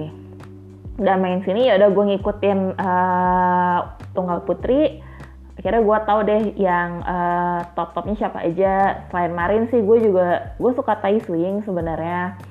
udah 1.01 1.17
main 1.17 1.41
sini 1.41 1.67
ya 1.67 1.81
udah 1.81 1.89
gue 1.91 2.05
ngikutin 2.15 2.59
uh, 2.77 3.79
tunggal 4.13 4.45
putri. 4.45 5.01
Akhirnya 5.61 5.81
gue 5.83 5.97
tahu 6.09 6.19
deh 6.25 6.43
yang 6.57 7.05
uh, 7.05 7.61
top 7.77 7.93
topnya 7.93 8.17
siapa 8.17 8.41
aja. 8.41 9.05
Selain 9.11 9.33
Marin 9.33 9.69
sih 9.69 9.81
gue 9.81 9.97
juga 10.09 10.57
gue 10.57 10.71
suka 10.73 10.97
Tai 10.97 11.21
Swing 11.21 11.61
sebenarnya 11.61 12.50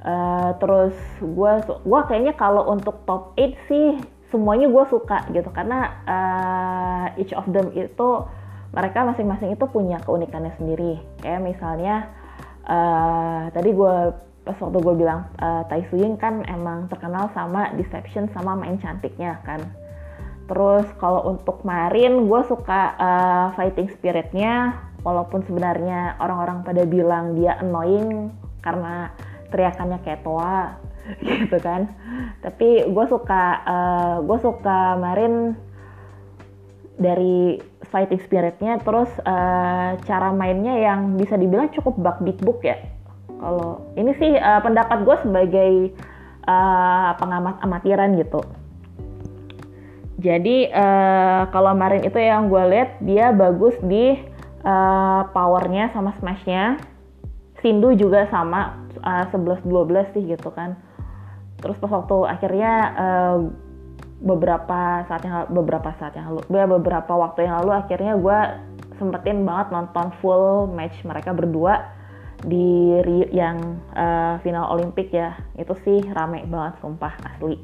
Uh, 0.00 0.56
terus 0.56 0.96
gue 1.20 1.52
gua 1.84 2.00
kayaknya 2.08 2.32
kalau 2.32 2.72
untuk 2.72 3.04
top 3.04 3.36
8 3.36 3.68
sih 3.68 4.00
semuanya 4.32 4.70
gue 4.70 4.84
suka 4.88 5.28
gitu. 5.34 5.50
Karena 5.52 6.00
uh, 6.08 7.06
each 7.20 7.36
of 7.36 7.44
them 7.50 7.68
itu 7.76 8.24
mereka 8.70 9.02
masing-masing 9.02 9.52
itu 9.58 9.64
punya 9.66 9.98
keunikannya 10.00 10.54
sendiri. 10.56 11.02
Kayak 11.20 11.42
misalnya 11.42 12.08
uh, 12.64 13.50
tadi 13.50 13.74
gue 13.74 13.96
pas 14.40 14.56
waktu 14.56 14.78
gue 14.80 14.94
bilang 14.96 15.28
uh, 15.36 15.62
Tai 15.68 15.84
Suying 15.92 16.16
kan 16.16 16.42
emang 16.48 16.88
terkenal 16.88 17.28
sama 17.36 17.74
deception 17.76 18.30
sama 18.32 18.56
main 18.56 18.80
cantiknya 18.80 19.42
kan. 19.44 19.60
Terus 20.48 20.86
kalau 20.98 21.30
untuk 21.30 21.62
Marin 21.62 22.26
gue 22.26 22.40
suka 22.48 22.96
uh, 22.96 23.46
fighting 23.58 23.90
spiritnya. 23.92 24.86
Walaupun 25.00 25.40
sebenarnya 25.48 26.20
orang-orang 26.20 26.60
pada 26.60 26.84
bilang 26.84 27.32
dia 27.32 27.56
annoying 27.56 28.28
karena 28.60 29.08
teriakannya 29.50 29.98
kayak 30.06 30.22
toa 30.22 30.78
gitu 31.26 31.58
kan. 31.60 31.90
Tapi 32.40 32.86
gue 32.88 33.06
suka 33.10 33.42
uh, 33.66 33.74
eh, 33.74 34.16
gue 34.24 34.38
suka 34.40 34.78
Marin 34.96 35.54
dari 37.00 37.56
fighting 37.88 38.20
spiritnya 38.22 38.76
terus 38.84 39.08
uh, 39.24 39.96
cara 40.04 40.28
mainnya 40.36 40.76
yang 40.76 41.16
bisa 41.16 41.34
dibilang 41.34 41.72
cukup 41.72 41.96
bug 41.98 42.18
big 42.22 42.38
book 42.40 42.60
ya. 42.62 42.78
Kalau 43.40 43.88
ini 43.96 44.12
sih 44.20 44.36
uh, 44.36 44.60
pendapat 44.60 45.02
gue 45.02 45.16
sebagai 45.24 45.72
uh, 46.44 47.16
pengamat 47.16 47.56
amatiran 47.64 48.12
gitu. 48.20 48.44
Jadi 50.20 50.68
uh, 50.68 51.48
kalau 51.48 51.72
Marin 51.72 52.04
itu 52.04 52.20
yang 52.20 52.52
gue 52.52 52.60
lihat 52.68 53.00
dia 53.00 53.32
bagus 53.32 53.72
di 53.80 54.20
uh, 54.64 55.22
powernya 55.32 55.88
sama 55.96 56.12
smashnya 56.20 56.76
Sindu 57.60 57.92
juga 57.92 58.24
sama 58.32 58.80
uh, 59.04 59.24
11-12 59.32 60.16
sih 60.16 60.22
gitu 60.24 60.48
kan. 60.52 60.76
Terus 61.60 61.76
pas 61.76 61.92
waktu 61.92 62.16
akhirnya 62.24 62.72
uh, 62.96 63.38
beberapa 64.20 65.04
saat 65.08 65.22
yang 65.24 65.48
beberapa 65.48 65.92
saat 65.96 66.12
yang 66.16 66.32
lalu 66.32 66.44
ya 66.52 66.68
beberapa 66.68 67.12
waktu 67.16 67.48
yang 67.48 67.64
lalu 67.64 67.72
akhirnya 67.72 68.20
gue 68.20 68.38
sempetin 69.00 69.48
banget 69.48 69.72
nonton 69.72 70.12
full 70.20 70.68
match 70.68 71.00
mereka 71.08 71.32
berdua 71.32 71.88
di 72.44 73.00
yang 73.32 73.80
uh, 73.96 74.40
final 74.40 74.72
Olimpik 74.76 75.12
ya. 75.12 75.36
Itu 75.56 75.76
sih 75.84 76.00
rame 76.12 76.44
banget 76.48 76.80
sumpah 76.80 77.12
asli. 77.28 77.60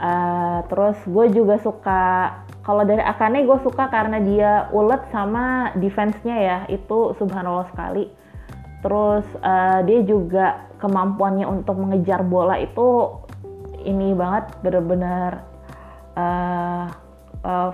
Uh, 0.00 0.64
terus 0.72 0.96
gue 1.06 1.26
juga 1.34 1.60
suka 1.62 2.32
kalau 2.64 2.86
dari 2.86 3.02
Akane 3.02 3.44
gue 3.44 3.58
suka 3.62 3.92
karena 3.92 4.18
dia 4.22 4.66
ulet 4.74 5.02
sama 5.14 5.74
defense-nya 5.78 6.36
ya. 6.38 6.58
Itu 6.66 7.14
subhanallah 7.18 7.70
sekali 7.70 8.10
terus 8.80 9.26
uh, 9.44 9.84
dia 9.84 10.00
juga 10.04 10.68
kemampuannya 10.80 11.44
untuk 11.44 11.76
mengejar 11.76 12.24
bola 12.24 12.56
itu 12.56 13.12
ini 13.84 14.12
banget 14.16 14.48
bener-bener 14.64 15.44
uh, 16.16 16.88
uh, 17.44 17.70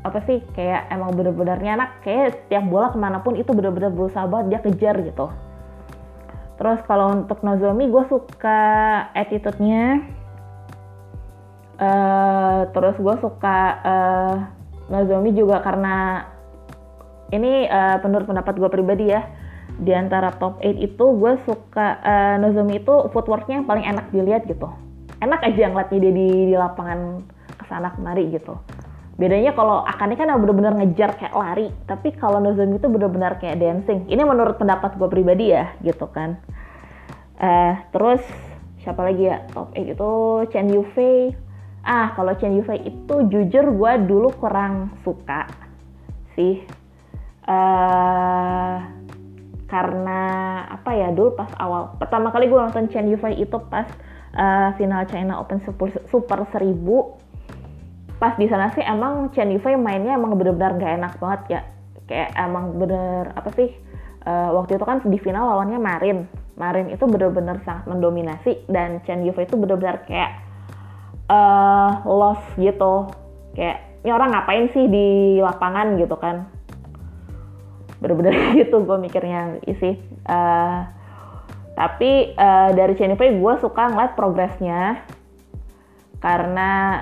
apa 0.00 0.18
sih 0.24 0.40
kayak 0.56 0.88
emang 0.88 1.12
bener-benernya 1.12 1.76
anak 1.76 1.90
kayak 2.00 2.36
setiap 2.44 2.64
bola 2.68 2.88
ke 2.92 2.96
mana 2.96 3.20
pun 3.20 3.36
itu 3.36 3.52
bener-bener 3.52 3.92
berusaha 3.92 4.24
banget 4.24 4.46
dia 4.56 4.60
kejar 4.64 4.96
gitu. 5.04 5.28
Terus 6.60 6.80
kalau 6.84 7.16
untuk 7.24 7.40
Nozomi 7.40 7.88
gue 7.88 8.04
suka 8.12 8.60
attitude-nya 9.16 10.04
uh, 11.80 12.68
terus 12.72 12.96
gue 13.00 13.16
suka 13.20 13.58
uh, 13.80 14.34
Nozomi 14.92 15.32
juga 15.32 15.64
karena 15.64 16.28
ini 17.32 17.64
uh, 17.64 17.96
menurut 18.04 18.28
pendapat 18.28 18.54
gue 18.60 18.70
pribadi 18.72 19.08
ya 19.08 19.24
di 19.80 19.96
antara 19.96 20.36
top 20.36 20.60
8 20.60 20.76
itu 20.76 21.04
gue 21.16 21.32
suka 21.48 21.86
uh, 22.04 22.36
Nozomi 22.36 22.84
itu 22.84 23.08
footworknya 23.16 23.64
paling 23.64 23.88
enak 23.88 24.12
dilihat 24.12 24.44
gitu. 24.44 24.68
Enak 25.24 25.40
aja 25.40 25.72
ngeliatnya 25.72 25.98
dia 26.00 26.12
di, 26.12 26.28
di 26.52 26.54
lapangan 26.56 27.24
ke 27.56 27.64
sana 27.64 27.88
kemari 27.96 28.28
gitu. 28.28 28.60
Bedanya 29.16 29.52
kalau 29.52 29.84
Akane 29.84 30.16
kan 30.16 30.32
bener-bener 30.36 30.76
ngejar 30.80 31.16
kayak 31.16 31.36
lari 31.36 31.68
tapi 31.88 32.12
kalau 32.12 32.40
Nozomi 32.40 32.76
itu 32.76 32.88
bener-bener 32.92 33.40
kayak 33.40 33.56
dancing. 33.56 34.04
Ini 34.04 34.20
menurut 34.20 34.60
pendapat 34.60 35.00
gue 35.00 35.08
pribadi 35.08 35.56
ya 35.56 35.72
gitu 35.80 36.04
kan. 36.12 36.36
Uh, 37.40 37.80
terus 37.96 38.20
siapa 38.84 39.00
lagi 39.00 39.32
ya? 39.32 39.48
Top 39.56 39.72
8 39.72 39.96
itu 39.96 40.10
Chen 40.52 40.68
Yufei. 40.68 41.32
Ah 41.80 42.12
kalau 42.12 42.36
Chen 42.36 42.52
Yufei 42.52 42.84
itu 42.84 43.14
jujur 43.32 43.64
gue 43.72 43.92
dulu 44.04 44.28
kurang 44.36 44.92
suka 45.00 45.48
sih. 46.36 46.60
Uh, 47.48 48.99
karena 49.70 50.20
apa 50.66 50.90
ya 50.98 51.14
dulu 51.14 51.38
pas 51.38 51.48
awal 51.62 51.94
pertama 51.94 52.34
kali 52.34 52.50
gue 52.50 52.58
nonton 52.58 52.90
Chen 52.90 53.06
Yufei 53.06 53.38
itu 53.38 53.54
pas 53.70 53.86
uh, 54.34 54.74
final 54.74 55.06
China 55.06 55.38
Open 55.38 55.62
Super, 55.62 55.94
Super 56.10 56.42
1000 56.42 58.18
pas 58.18 58.34
di 58.36 58.50
sana 58.50 58.68
sih 58.74 58.82
emang 58.82 59.30
Chen 59.30 59.54
Yufei 59.54 59.78
mainnya 59.78 60.18
emang 60.18 60.34
bener-bener 60.36 60.76
gak 60.76 60.92
enak 61.00 61.12
banget 61.22 61.42
ya. 61.48 61.60
Kayak 62.10 62.34
emang 62.36 62.74
bener 62.74 63.30
apa 63.32 63.48
sih 63.54 63.70
uh, 64.26 64.50
waktu 64.58 64.76
itu 64.76 64.84
kan 64.84 65.00
di 65.06 65.18
final 65.22 65.54
lawannya 65.54 65.78
Marin. 65.78 66.18
Marin 66.58 66.92
itu 66.92 67.06
bener-bener 67.08 67.62
sangat 67.64 67.88
mendominasi 67.88 68.66
dan 68.68 69.00
Chen 69.06 69.24
Yufei 69.24 69.46
itu 69.46 69.56
bener-bener 69.56 70.02
kayak 70.04 70.42
uh, 71.30 72.04
lost 72.04 72.44
gitu. 72.58 73.08
Kayak 73.56 73.86
ini 74.02 74.10
orang 74.10 74.34
ngapain 74.34 74.66
sih 74.74 74.84
di 74.90 75.38
lapangan? 75.40 75.96
gitu 75.96 76.18
kan 76.18 76.59
bener-bener 78.00 78.32
gitu 78.64 78.82
gue 78.82 78.96
mikirnya 78.96 79.60
isi 79.68 80.00
uh, 80.26 80.88
tapi 81.80 82.36
uh, 82.36 82.76
dari 82.76 82.92
Yufei 82.92 83.40
gue 83.40 83.54
suka 83.56 83.88
ngeliat 83.88 84.12
progresnya. 84.12 85.00
Karena 86.20 87.00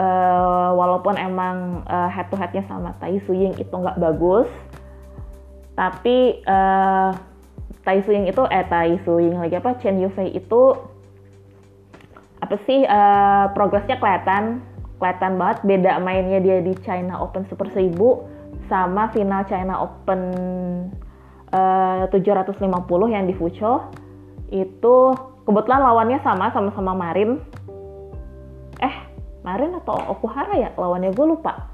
uh, 0.00 0.72
walaupun 0.72 1.20
emang 1.20 1.84
uh, 1.84 2.08
head 2.08 2.32
to 2.32 2.36
headnya 2.40 2.64
sama 2.64 2.96
Tai 2.96 3.20
Suying 3.28 3.52
itu 3.60 3.68
nggak 3.68 4.00
bagus 4.00 4.48
tapi 5.76 6.40
uh, 6.46 7.12
Tai 7.84 8.00
Suying 8.00 8.24
itu 8.30 8.40
eh 8.48 8.64
Tai 8.64 8.96
Suying 9.04 9.36
lagi 9.36 9.60
apa 9.60 9.76
Chen 9.76 10.00
Yufei 10.00 10.32
itu 10.32 10.72
apa 12.40 12.56
sih 12.64 12.88
uh, 12.88 13.52
progresnya 13.52 14.00
kelihatan 14.00 14.64
kelihatan 14.96 15.36
banget. 15.36 15.58
Beda 15.68 16.00
mainnya 16.00 16.40
dia 16.40 16.64
di 16.64 16.72
China 16.80 17.20
Open 17.20 17.44
Super 17.50 17.68
1000 17.68 17.92
sama 18.70 19.10
final 19.12 19.42
China 19.46 19.84
Open 19.84 20.20
uh, 21.52 22.04
750 22.08 22.60
yang 23.10 23.24
di 23.28 23.34
Fuzhou 23.36 23.90
itu 24.52 24.96
kebetulan 25.44 25.80
lawannya 25.82 26.18
sama 26.22 26.52
sama-sama 26.52 26.92
Marin. 26.94 27.40
Eh 28.80 28.94
Marin 29.44 29.76
atau 29.78 29.96
Okuhara 30.16 30.54
ya? 30.56 30.70
Lawannya 30.76 31.12
gue 31.12 31.26
lupa. 31.26 31.68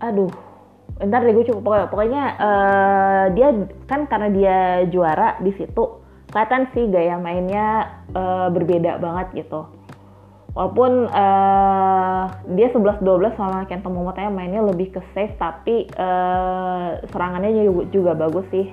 Aduh 0.00 0.32
ntar 1.00 1.24
deh 1.24 1.32
gue 1.32 1.48
cukup. 1.48 1.64
Pokoknya, 1.64 1.86
pokoknya 1.88 2.22
uh, 2.36 3.24
dia 3.32 3.48
kan 3.88 4.04
karena 4.04 4.28
dia 4.28 4.56
juara 4.92 5.40
di 5.40 5.52
situ 5.56 6.00
kelihatan 6.30 6.70
sih 6.72 6.86
gaya 6.86 7.18
mainnya 7.18 7.98
uh, 8.14 8.48
berbeda 8.54 9.02
banget 9.02 9.44
gitu 9.44 9.66
walaupun 10.50 11.06
uh, 11.10 12.24
dia 12.54 12.68
11-12 12.74 13.38
sama 13.38 13.64
Kento 13.70 13.88
Momotanya 13.90 14.30
mainnya 14.34 14.62
lebih 14.66 14.94
ke 14.94 15.00
safe 15.14 15.34
tapi 15.38 15.86
uh, 15.94 16.98
serangannya 17.10 17.70
juga, 17.90 18.18
bagus 18.18 18.46
sih. 18.50 18.70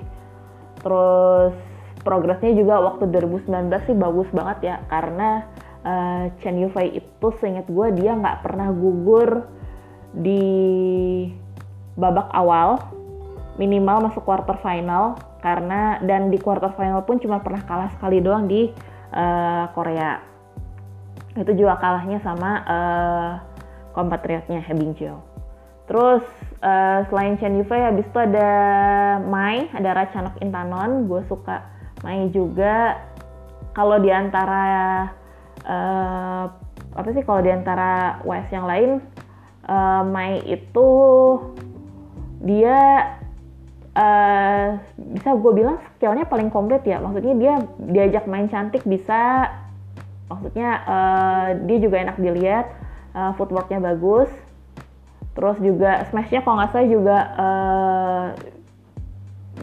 Terus 0.82 1.54
progresnya 2.02 2.54
juga 2.54 2.82
waktu 2.82 3.10
2019 3.10 3.70
sih 3.86 3.96
bagus 3.98 4.28
banget 4.30 4.58
ya 4.62 4.76
karena 4.86 5.44
uh, 5.82 6.30
Chen 6.40 6.58
Yufei 6.62 6.98
itu 6.98 7.28
seingat 7.42 7.66
gue 7.66 7.88
dia 7.98 8.14
nggak 8.14 8.46
pernah 8.46 8.70
gugur 8.70 9.44
di 10.14 10.46
babak 11.98 12.30
awal 12.32 12.78
minimal 13.58 14.08
masuk 14.08 14.22
quarter 14.22 14.56
final 14.62 15.18
karena 15.42 15.98
dan 16.06 16.30
di 16.30 16.38
quarter 16.38 16.70
final 16.78 17.02
pun 17.02 17.18
cuma 17.18 17.42
pernah 17.42 17.62
kalah 17.66 17.90
sekali 17.98 18.22
doang 18.22 18.46
di 18.46 18.70
uh, 19.12 19.66
Korea 19.74 20.27
itu 21.38 21.64
juga 21.64 21.78
kalahnya 21.78 22.18
sama 22.20 22.50
uh, 22.66 23.32
kompatriotnya 23.94 24.60
Hebing 24.62 24.98
Jiao 24.98 25.22
terus 25.88 26.22
uh, 26.60 27.00
selain 27.08 27.38
Chen 27.40 27.56
Yufei 27.58 27.80
habis 27.80 28.06
itu 28.06 28.18
ada 28.18 28.50
Mai 29.24 29.70
ada 29.72 29.94
Ratchanok 29.94 30.38
Intanon. 30.42 31.06
Gue 31.06 31.22
suka 31.26 31.64
Mai 32.02 32.30
juga. 32.30 32.98
Kalau 33.72 33.96
di 34.02 34.10
antara 34.10 34.66
uh, 35.62 36.44
apa 36.98 37.08
sih 37.14 37.22
kalau 37.22 37.40
di 37.44 37.50
antara 37.52 38.18
WS 38.26 38.48
yang 38.50 38.66
lain 38.66 38.90
uh, 39.70 40.02
Mai 40.02 40.42
itu 40.44 40.88
dia 42.42 42.78
uh, 43.94 44.78
bisa 44.98 45.28
gue 45.34 45.52
bilang 45.54 45.78
skillnya 45.96 46.26
paling 46.26 46.50
komplit 46.50 46.82
ya. 46.84 46.98
Maksudnya 46.98 47.34
dia 47.38 47.54
diajak 47.78 48.26
main 48.26 48.50
cantik 48.50 48.82
bisa 48.84 49.46
maksudnya 50.28 50.70
uh, 50.84 51.48
dia 51.64 51.78
juga 51.80 51.96
enak 52.04 52.16
dilihat 52.20 52.66
uh, 53.16 53.32
footworknya 53.34 53.80
bagus 53.80 54.28
terus 55.32 55.56
juga 55.62 56.04
smashnya 56.10 56.44
kalau 56.44 56.60
nggak 56.60 56.70
salah 56.72 56.88
juga 56.88 57.18
uh, 57.38 58.26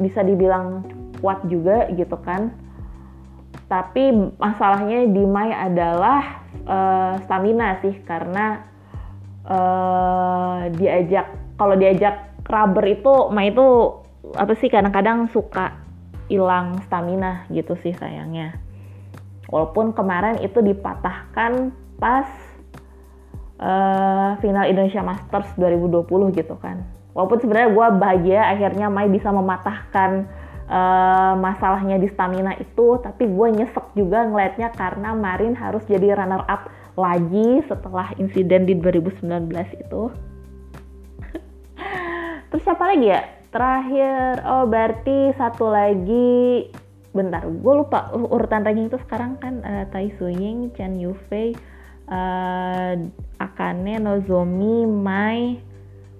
bisa 0.01 0.25
dibilang 0.25 0.83
kuat 1.21 1.45
juga 1.47 1.87
gitu 1.93 2.17
kan 2.21 2.51
tapi 3.65 4.13
masalahnya 4.37 5.09
di 5.09 5.23
Mai 5.25 5.49
adalah 5.49 6.45
uh, 6.69 7.17
stamina 7.25 7.81
sih 7.81 7.97
karena 8.05 8.61
uh, 9.49 10.69
diajak 10.69 11.33
kalau 11.57 11.73
diajak 11.73 12.35
rubber 12.45 12.85
itu 12.85 13.13
mah 13.33 13.45
itu 13.45 13.65
apa 14.37 14.53
sih 14.57 14.69
kadang-kadang 14.69 15.29
suka 15.33 15.81
hilang 16.29 16.81
stamina 16.85 17.45
gitu 17.53 17.77
sih 17.81 17.93
sayangnya. 17.93 18.57
Walaupun 19.49 19.93
kemarin 19.93 20.41
itu 20.41 20.57
dipatahkan 20.61 21.69
pas 22.01 22.27
uh, 23.59 24.35
final 24.41 24.65
Indonesia 24.67 25.01
Masters 25.05 25.49
2020 25.55 26.35
gitu 26.35 26.55
kan. 26.59 26.83
Walaupun 27.15 27.39
sebenarnya 27.39 27.69
gue 27.71 27.87
bahagia 27.95 28.41
akhirnya 28.51 28.87
Mai 28.91 29.07
bisa 29.07 29.31
mematahkan 29.31 30.27
uh, 30.67 31.33
masalahnya 31.39 31.95
di 31.95 32.11
stamina 32.11 32.51
itu, 32.59 32.99
tapi 32.99 33.29
gue 33.29 33.47
nyesek 33.55 33.95
juga 33.95 34.27
ngelihatnya 34.27 34.75
karena 34.75 35.15
Marin 35.15 35.55
harus 35.55 35.85
jadi 35.87 36.17
runner 36.17 36.43
up 36.51 36.67
lagi 36.99 37.63
setelah 37.67 38.11
insiden 38.19 38.67
di 38.67 38.75
2019 38.75 39.47
itu. 39.79 40.01
Terus 42.51 42.63
siapa 42.63 42.83
lagi 42.83 43.07
ya? 43.07 43.21
Terakhir, 43.55 44.43
oh 44.43 44.67
berarti 44.67 45.31
satu 45.39 45.71
lagi, 45.71 46.67
bentar, 47.15 47.47
gue 47.47 47.73
lupa 47.73 48.11
urutan 48.11 48.67
ranking 48.67 48.91
itu 48.91 48.99
sekarang 49.07 49.39
kan 49.39 49.63
uh, 49.63 49.87
Tai 49.87 50.11
Suying, 50.19 50.75
Chen 50.75 50.99
Yufei, 50.99 51.55
uh, 52.11 52.93
Akane, 53.39 53.95
Nozomi, 54.03 54.83
Mai, 54.83 55.63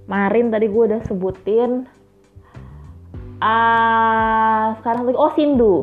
Marin 0.08 0.47
tadi 0.49 0.71
gue 0.71 0.84
udah 0.88 1.01
sebutin. 1.03 1.84
Uh, 3.43 4.71
sekarang 4.79 5.03
lagi, 5.03 5.19
oh 5.19 5.31
Sindu. 5.36 5.75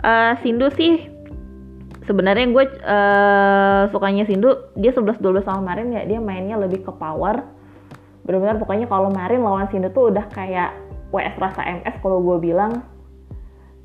Uh, 0.00 0.32
Sindu 0.40 0.72
sih 0.72 1.12
sebenarnya 2.08 2.50
gue 2.50 2.64
uh, 2.82 3.82
sukanya 3.94 4.26
Sindu 4.26 4.72
dia 4.74 4.90
11-12 4.90 5.46
sama 5.46 5.72
Marin 5.72 5.94
ya 5.94 6.02
dia 6.02 6.18
mainnya 6.18 6.58
lebih 6.58 6.82
ke 6.82 6.92
power 6.96 7.46
benar-benar 8.26 8.58
pokoknya 8.58 8.86
kalau 8.90 9.10
kemarin 9.10 9.42
lawan 9.42 9.66
Sindu 9.70 9.90
tuh 9.94 10.10
udah 10.10 10.26
kayak 10.34 10.74
WS 11.14 11.36
rasa 11.38 11.62
MS 11.62 12.00
kalau 12.02 12.18
gue 12.22 12.50
bilang 12.50 12.82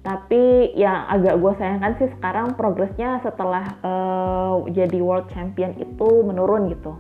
tapi 0.06 0.72
yang 0.78 1.04
agak 1.12 1.36
gue 1.42 1.54
sayangkan 1.60 1.94
sih 2.00 2.10
sekarang 2.16 2.56
progresnya 2.56 3.20
setelah 3.26 3.66
uh, 3.84 4.64
jadi 4.72 5.00
world 5.04 5.28
champion 5.36 5.76
itu 5.76 6.10
menurun 6.24 6.72
gitu. 6.72 6.96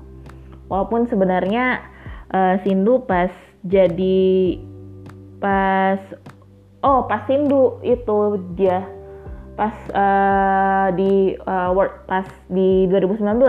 Walaupun 0.67 1.07
sebenarnya 1.07 1.79
uh, 2.35 2.59
Sindu 2.63 3.03
pas 3.07 3.31
jadi 3.63 4.59
pas 5.39 5.99
oh 6.83 7.07
pas 7.07 7.23
Sindu 7.25 7.79
itu 7.85 8.43
dia 8.59 8.83
pas 9.57 9.73
uh, 9.95 10.87
di 10.93 11.33
uh, 11.47 11.73
world 11.73 12.05
pas 12.05 12.27
di 12.51 12.85
2019 12.91 13.41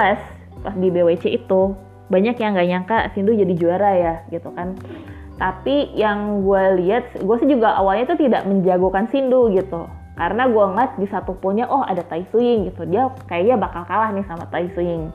pas 0.64 0.74
di 0.74 0.88
BWC 0.88 1.24
itu 1.44 1.76
banyak 2.08 2.40
yang 2.40 2.56
nggak 2.56 2.68
nyangka 2.68 2.98
Sindu 3.12 3.36
jadi 3.36 3.54
juara 3.58 3.90
ya 3.92 4.14
gitu 4.32 4.48
kan 4.56 4.78
tapi 5.38 5.94
yang 5.94 6.42
gue 6.42 6.82
lihat 6.82 7.14
gue 7.22 7.36
sih 7.38 7.48
juga 7.48 7.78
awalnya 7.78 8.10
tuh 8.10 8.18
tidak 8.18 8.42
menjagokan 8.44 9.06
Sindu 9.08 9.54
gitu. 9.54 9.86
Karena 10.18 10.50
gue 10.50 10.64
ngeliat 10.66 10.98
di 10.98 11.06
satu 11.06 11.38
punya 11.38 11.70
oh 11.70 11.86
ada 11.86 12.02
Tai 12.02 12.26
Suying 12.34 12.66
gitu. 12.74 12.82
Dia 12.90 13.14
kayaknya 13.30 13.54
bakal 13.54 13.86
kalah 13.86 14.10
nih 14.10 14.26
sama 14.26 14.50
Tai 14.50 14.66
Suying. 14.74 15.14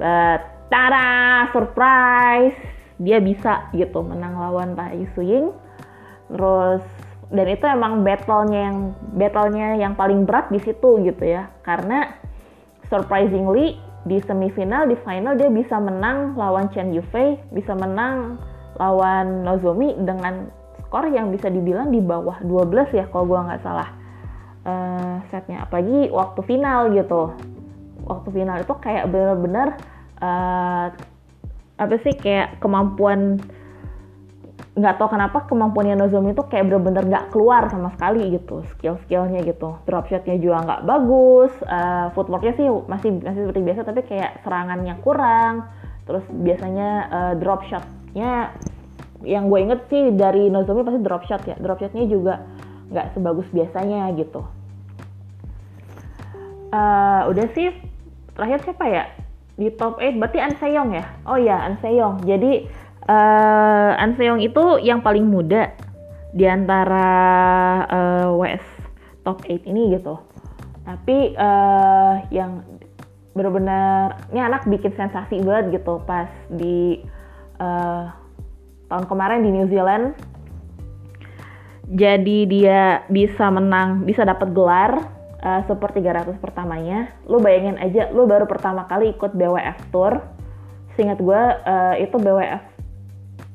But 0.00 0.40
tada 0.72 1.44
surprise. 1.52 2.56
Dia 2.96 3.20
bisa 3.20 3.68
gitu 3.76 4.00
menang 4.00 4.40
lawan 4.40 4.72
Tai 4.72 5.04
Suying. 5.12 5.52
Terus 6.32 6.80
dan 7.30 7.46
itu 7.46 7.62
emang 7.68 8.00
battlenya 8.00 8.60
yang 8.72 8.78
battlenya 9.12 9.68
yang 9.76 9.92
paling 9.92 10.24
berat 10.24 10.48
di 10.48 10.58
situ 10.64 11.04
gitu 11.04 11.20
ya. 11.20 11.52
Karena 11.60 12.08
surprisingly 12.88 13.76
di 14.08 14.16
semifinal 14.24 14.88
di 14.88 14.96
final 15.04 15.36
dia 15.36 15.52
bisa 15.52 15.76
menang 15.76 16.32
lawan 16.32 16.72
Chen 16.72 16.96
Yufei 16.96 17.36
bisa 17.52 17.76
menang 17.76 18.40
lawan 18.80 19.44
Nozomi 19.44 19.92
dengan 20.00 20.48
skor 20.88 21.12
yang 21.12 21.28
bisa 21.28 21.52
dibilang 21.52 21.92
di 21.92 22.00
bawah 22.00 22.40
12 22.40 22.96
ya 22.96 23.04
kalau 23.12 23.28
gue 23.28 23.40
nggak 23.44 23.62
salah. 23.62 23.92
Uh, 24.64 25.20
setnya. 25.28 25.68
Apalagi 25.68 26.08
waktu 26.08 26.40
final 26.48 26.88
gitu. 26.96 27.36
Waktu 28.08 28.28
final 28.32 28.56
itu 28.64 28.74
kayak 28.80 29.12
bener-bener 29.12 29.76
uh, 30.24 30.88
apa 31.80 31.94
sih 32.04 32.12
kayak 32.16 32.60
kemampuan 32.60 33.40
nggak 34.70 34.96
tahu 34.96 35.12
kenapa 35.12 35.44
kemampuannya 35.50 35.98
Nozomi 35.98 36.32
itu 36.32 36.44
kayak 36.46 36.70
bener-bener 36.70 37.04
nggak 37.04 37.26
keluar 37.34 37.68
sama 37.68 37.92
sekali 37.92 38.32
gitu 38.32 38.64
skill-skillnya 38.76 39.44
gitu. 39.44 39.76
Drop 39.84 40.08
shotnya 40.08 40.40
juga 40.40 40.64
nggak 40.64 40.82
bagus 40.88 41.52
uh, 41.68 42.08
footworknya 42.16 42.52
sih 42.56 42.66
masih 42.88 43.20
masih 43.20 43.40
seperti 43.44 43.60
biasa 43.60 43.80
tapi 43.84 44.00
kayak 44.08 44.40
serangannya 44.44 44.94
kurang. 45.04 45.68
Terus 46.08 46.24
biasanya 46.32 46.88
uh, 47.12 47.34
drop 47.36 47.62
shotnya 48.10 48.50
yang 49.22 49.52
gue 49.52 49.58
inget 49.62 49.80
sih 49.92 50.10
dari 50.16 50.50
Nozomi 50.50 50.82
pasti 50.82 51.00
drop 51.04 51.22
shot 51.28 51.42
ya. 51.46 51.56
Drop 51.60 51.78
shotnya 51.78 52.04
juga 52.10 52.42
nggak 52.90 53.14
sebagus 53.14 53.46
biasanya 53.54 54.10
gitu. 54.18 54.42
Uh, 56.70 57.26
udah 57.30 57.46
sih 57.54 57.70
terakhir 58.34 58.58
siapa 58.66 58.84
ya? 58.90 59.04
Di 59.54 59.68
top 59.76 60.00
8 60.00 60.18
berarti 60.18 60.38
An 60.40 60.54
Seyong 60.56 60.90
ya? 60.96 61.04
Oh 61.28 61.38
ya 61.38 61.62
An 61.62 61.78
Seyong. 61.78 62.24
Jadi 62.26 62.66
uh, 63.06 63.92
An 63.94 64.16
Seong 64.16 64.40
itu 64.42 64.82
yang 64.82 65.04
paling 65.04 65.26
muda 65.26 65.70
di 66.34 66.46
antara 66.46 67.06
uh, 67.86 68.26
WS 68.34 68.64
top 69.22 69.44
8 69.46 69.70
ini 69.70 69.94
gitu. 69.94 70.18
Tapi 70.82 71.36
uh, 71.36 72.24
yang 72.34 72.64
benar-benar 73.30 74.26
ini 74.34 74.40
anak 74.42 74.66
bikin 74.66 74.90
sensasi 74.98 75.38
banget 75.46 75.78
gitu 75.78 76.02
pas 76.02 76.26
di 76.50 76.98
uh, 77.60 78.10
tahun 78.90 79.06
kemarin 79.06 79.44
di 79.44 79.50
New 79.52 79.68
Zealand. 79.70 80.16
Jadi 81.90 82.46
dia 82.46 83.02
bisa 83.10 83.50
menang, 83.50 84.06
bisa 84.06 84.22
dapat 84.22 84.54
gelar 84.54 85.20
uh, 85.42 85.60
Super 85.66 85.90
300 85.92 86.38
pertamanya. 86.38 87.10
Lu 87.26 87.42
bayangin 87.42 87.76
aja, 87.78 88.08
lu 88.10 88.24
baru 88.26 88.46
pertama 88.46 88.86
kali 88.86 89.12
ikut 89.14 89.34
BWF 89.34 89.78
Tour. 89.92 90.22
Seingat 90.94 91.18
gue 91.18 91.42
uh, 91.66 91.94
itu 91.98 92.16
BWF 92.16 92.64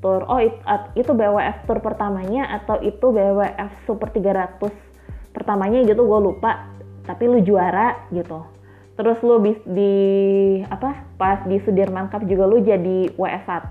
Tour. 0.04 0.28
Oh 0.28 0.40
it, 0.40 0.56
itu 1.00 1.12
BWF 1.16 1.64
Tour 1.64 1.80
pertamanya 1.80 2.60
atau 2.62 2.80
itu 2.84 3.08
BWF 3.12 3.72
Super 3.88 4.12
300 4.12 4.60
pertamanya 5.32 5.84
gitu 5.88 6.04
gue 6.04 6.20
lupa. 6.20 6.70
Tapi 7.08 7.24
lu 7.30 7.40
juara 7.40 8.04
gitu. 8.12 8.55
Terus 8.96 9.20
lu 9.28 9.44
bis, 9.44 9.60
di 9.68 9.94
apa? 10.72 11.04
Pas 11.20 11.44
di 11.44 11.60
Sudirman 11.64 12.08
Cup 12.08 12.24
juga 12.24 12.48
lu 12.48 12.64
jadi 12.64 13.12
WS1 13.20 13.68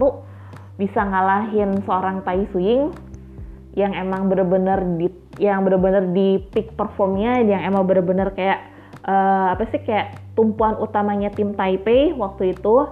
bisa 0.76 1.00
ngalahin 1.00 1.80
seorang 1.86 2.20
Tai 2.26 2.44
Suing 2.52 2.92
yang 3.74 3.94
emang 3.94 4.30
bener-bener 4.30 4.78
di 5.00 5.08
yang 5.42 5.66
bener-bener 5.66 6.14
di 6.14 6.38
peak 6.54 6.78
performnya 6.78 7.42
yang 7.42 7.62
emang 7.66 7.86
bener-bener 7.86 8.30
kayak 8.34 8.70
uh, 9.02 9.50
apa 9.54 9.66
sih 9.74 9.82
kayak 9.82 10.18
tumpuan 10.38 10.78
utamanya 10.78 11.30
tim 11.34 11.54
Taipei 11.58 12.14
waktu 12.14 12.54
itu 12.54 12.86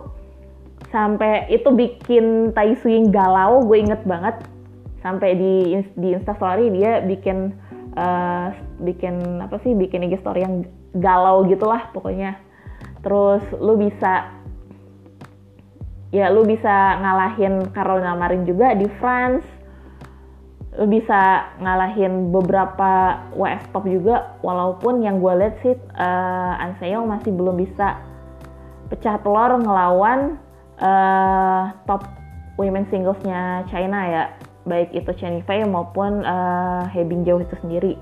sampai 0.91 1.47
itu 1.51 1.71
bikin 1.71 2.51
Tai 2.51 2.75
Swing 2.83 3.15
galau 3.15 3.63
gue 3.67 3.79
inget 3.79 4.03
banget 4.03 4.43
sampai 5.03 5.35
di 5.35 5.55
di 5.99 6.09
instastory 6.15 6.71
dia 6.71 7.03
bikin 7.03 7.55
uh, 7.95 8.51
bikin 8.83 9.43
apa 9.43 9.59
sih 9.63 9.75
bikin 9.75 10.07
IG 10.07 10.23
story 10.23 10.43
yang 10.47 10.67
galau 10.97 11.45
gitulah 11.49 11.89
pokoknya. 11.93 12.37
Terus 13.03 13.43
lu 13.59 13.81
bisa 13.81 14.31
ya 16.13 16.29
lu 16.29 16.45
bisa 16.45 17.01
ngalahin 17.01 17.73
Carolina 17.73 18.15
Marin 18.15 18.45
juga 18.45 18.77
di 18.77 18.87
France. 19.01 19.45
Lu 20.73 20.89
bisa 20.89 21.53
ngalahin 21.61 22.33
beberapa 22.33 23.21
WS 23.37 23.69
top 23.77 23.85
juga 23.85 24.41
walaupun 24.41 25.05
yang 25.05 25.21
gue 25.21 25.33
lihat 25.37 25.61
sih 25.61 25.77
uh, 25.77 26.65
Anseo 26.65 27.05
masih 27.05 27.29
belum 27.29 27.61
bisa 27.61 28.01
pecah 28.89 29.21
telur 29.21 29.61
ngelawan 29.61 30.41
uh, 30.81 31.77
top 31.85 32.09
women 32.57 32.89
singlesnya 32.89 33.69
China 33.69 34.01
ya. 34.09 34.25
Baik 34.63 34.95
itu 34.95 35.11
Chen 35.19 35.43
Yifei 35.43 35.67
maupun 35.67 36.23
uh, 36.25 36.87
He 36.89 37.03
Bingjou 37.05 37.43
itu 37.43 37.53
sendiri 37.61 37.99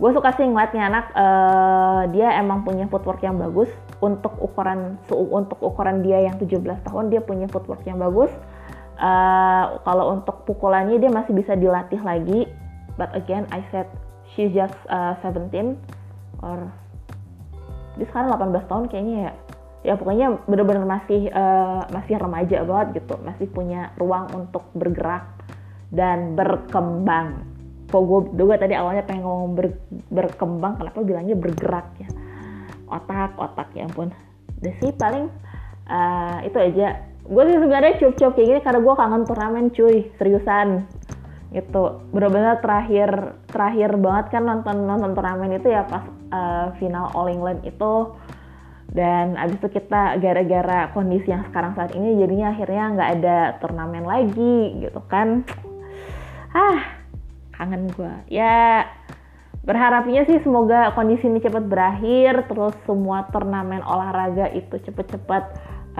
gue 0.00 0.10
suka 0.16 0.32
sih 0.32 0.48
ngeliatnya 0.48 0.82
anak 0.88 1.06
uh, 1.12 2.02
dia 2.08 2.32
emang 2.40 2.64
punya 2.64 2.88
footwork 2.88 3.20
yang 3.20 3.36
bagus. 3.36 3.68
Untuk 4.00 4.32
ukuran 4.40 4.96
untuk 5.12 5.60
ukuran 5.60 6.00
dia 6.00 6.24
yang 6.24 6.40
17 6.40 6.88
tahun 6.88 7.12
dia 7.12 7.20
punya 7.20 7.44
footwork 7.52 7.84
yang 7.84 8.00
bagus. 8.00 8.32
Uh, 8.96 9.80
kalau 9.84 10.16
untuk 10.16 10.48
pukulannya 10.48 10.96
dia 10.96 11.12
masih 11.12 11.36
bisa 11.36 11.52
dilatih 11.52 12.00
lagi. 12.00 12.48
But 12.96 13.12
again 13.12 13.44
I 13.52 13.60
said 13.68 13.92
she's 14.32 14.56
just 14.56 14.76
uh, 14.88 15.20
17 15.20 15.76
or 16.40 16.72
dia 18.00 18.06
sekarang 18.08 18.32
18 18.32 18.72
tahun 18.72 18.84
kayaknya 18.88 19.16
ya. 19.28 19.32
Ya 19.80 19.94
pokoknya 20.00 20.40
bener-bener 20.48 20.84
masih 20.88 21.28
uh, 21.28 21.84
masih 21.92 22.16
remaja 22.16 22.64
banget 22.64 23.04
gitu. 23.04 23.20
Masih 23.20 23.52
punya 23.52 23.92
ruang 24.00 24.32
untuk 24.32 24.64
bergerak 24.72 25.28
dan 25.92 26.32
berkembang 26.40 27.49
kok 27.90 28.02
gue 28.06 28.20
juga 28.38 28.54
tadi 28.62 28.78
awalnya 28.78 29.02
pengen 29.02 29.26
ngomong 29.26 29.52
ber, 29.58 29.66
berkembang 30.14 30.78
kenapa 30.78 30.98
bilangnya 31.02 31.34
bergerak 31.34 31.90
ya? 31.98 32.08
Otak 32.86 33.34
otak 33.34 33.68
ya 33.74 33.90
ampun. 33.90 34.14
Udah 34.62 34.74
sih 34.78 34.94
paling 34.94 35.26
uh, 35.90 36.38
itu 36.46 36.58
aja. 36.58 37.02
Gue 37.26 37.42
sih 37.50 37.58
sebenarnya 37.58 37.98
cup-cup 37.98 38.32
kayak 38.38 38.46
gini 38.46 38.60
karena 38.62 38.80
gue 38.82 38.94
kangen 38.94 39.22
turnamen 39.26 39.66
cuy. 39.74 39.96
Seriusan. 40.18 40.86
Gitu. 41.50 41.84
Bener-bener 42.14 42.62
terakhir 42.62 43.10
terakhir 43.50 43.90
banget 43.98 44.26
kan 44.38 44.42
nonton 44.46 44.86
nonton 44.86 45.10
turnamen 45.18 45.58
itu 45.58 45.74
ya 45.74 45.82
pas 45.86 46.06
uh, 46.30 46.70
final 46.78 47.10
All 47.14 47.26
England 47.26 47.66
itu. 47.66 48.14
Dan 48.90 49.38
abis 49.38 49.62
itu 49.62 49.78
kita 49.78 50.18
gara-gara 50.18 50.90
kondisi 50.90 51.30
yang 51.30 51.46
sekarang 51.46 51.78
saat 51.78 51.94
ini 51.94 52.18
jadinya 52.18 52.50
akhirnya 52.50 52.84
nggak 52.98 53.10
ada 53.22 53.38
turnamen 53.62 54.02
lagi 54.02 54.82
gitu 54.82 54.98
kan. 55.06 55.46
Ah 56.50 56.99
kangen 57.60 57.92
gue 57.92 58.14
ya 58.32 58.88
berharapnya 59.60 60.24
sih 60.24 60.40
semoga 60.40 60.96
kondisi 60.96 61.28
ini 61.28 61.44
cepat 61.44 61.68
berakhir 61.68 62.48
terus 62.48 62.72
semua 62.88 63.28
turnamen 63.28 63.84
olahraga 63.84 64.48
itu 64.56 64.80
cepet-cepet 64.80 65.44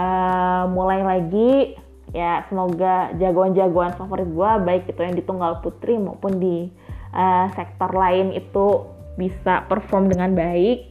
uh, 0.01 0.65
mulai 0.73 1.05
lagi. 1.05 1.77
Ya 2.11 2.43
semoga 2.51 3.15
jagoan-jagoan 3.23 3.95
favorit 3.95 4.27
gue 4.27 4.51
baik 4.67 4.91
itu 4.91 4.99
yang 4.99 5.15
di 5.15 5.23
tunggal 5.23 5.63
putri 5.63 5.95
maupun 5.95 6.43
di 6.43 6.67
uh, 7.15 7.47
sektor 7.55 7.87
lain 7.95 8.35
itu 8.35 8.83
bisa 9.15 9.63
perform 9.71 10.11
dengan 10.11 10.35
baik. 10.35 10.91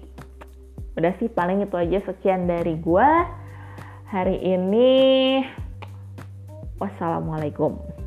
Udah 0.96 1.12
sih 1.20 1.28
paling 1.28 1.60
itu 1.60 1.76
aja 1.76 2.00
sekian 2.08 2.48
dari 2.48 2.80
gua. 2.80 3.28
Hari 4.10 4.42
ini 4.42 4.90
wassalamualaikum 6.80 7.99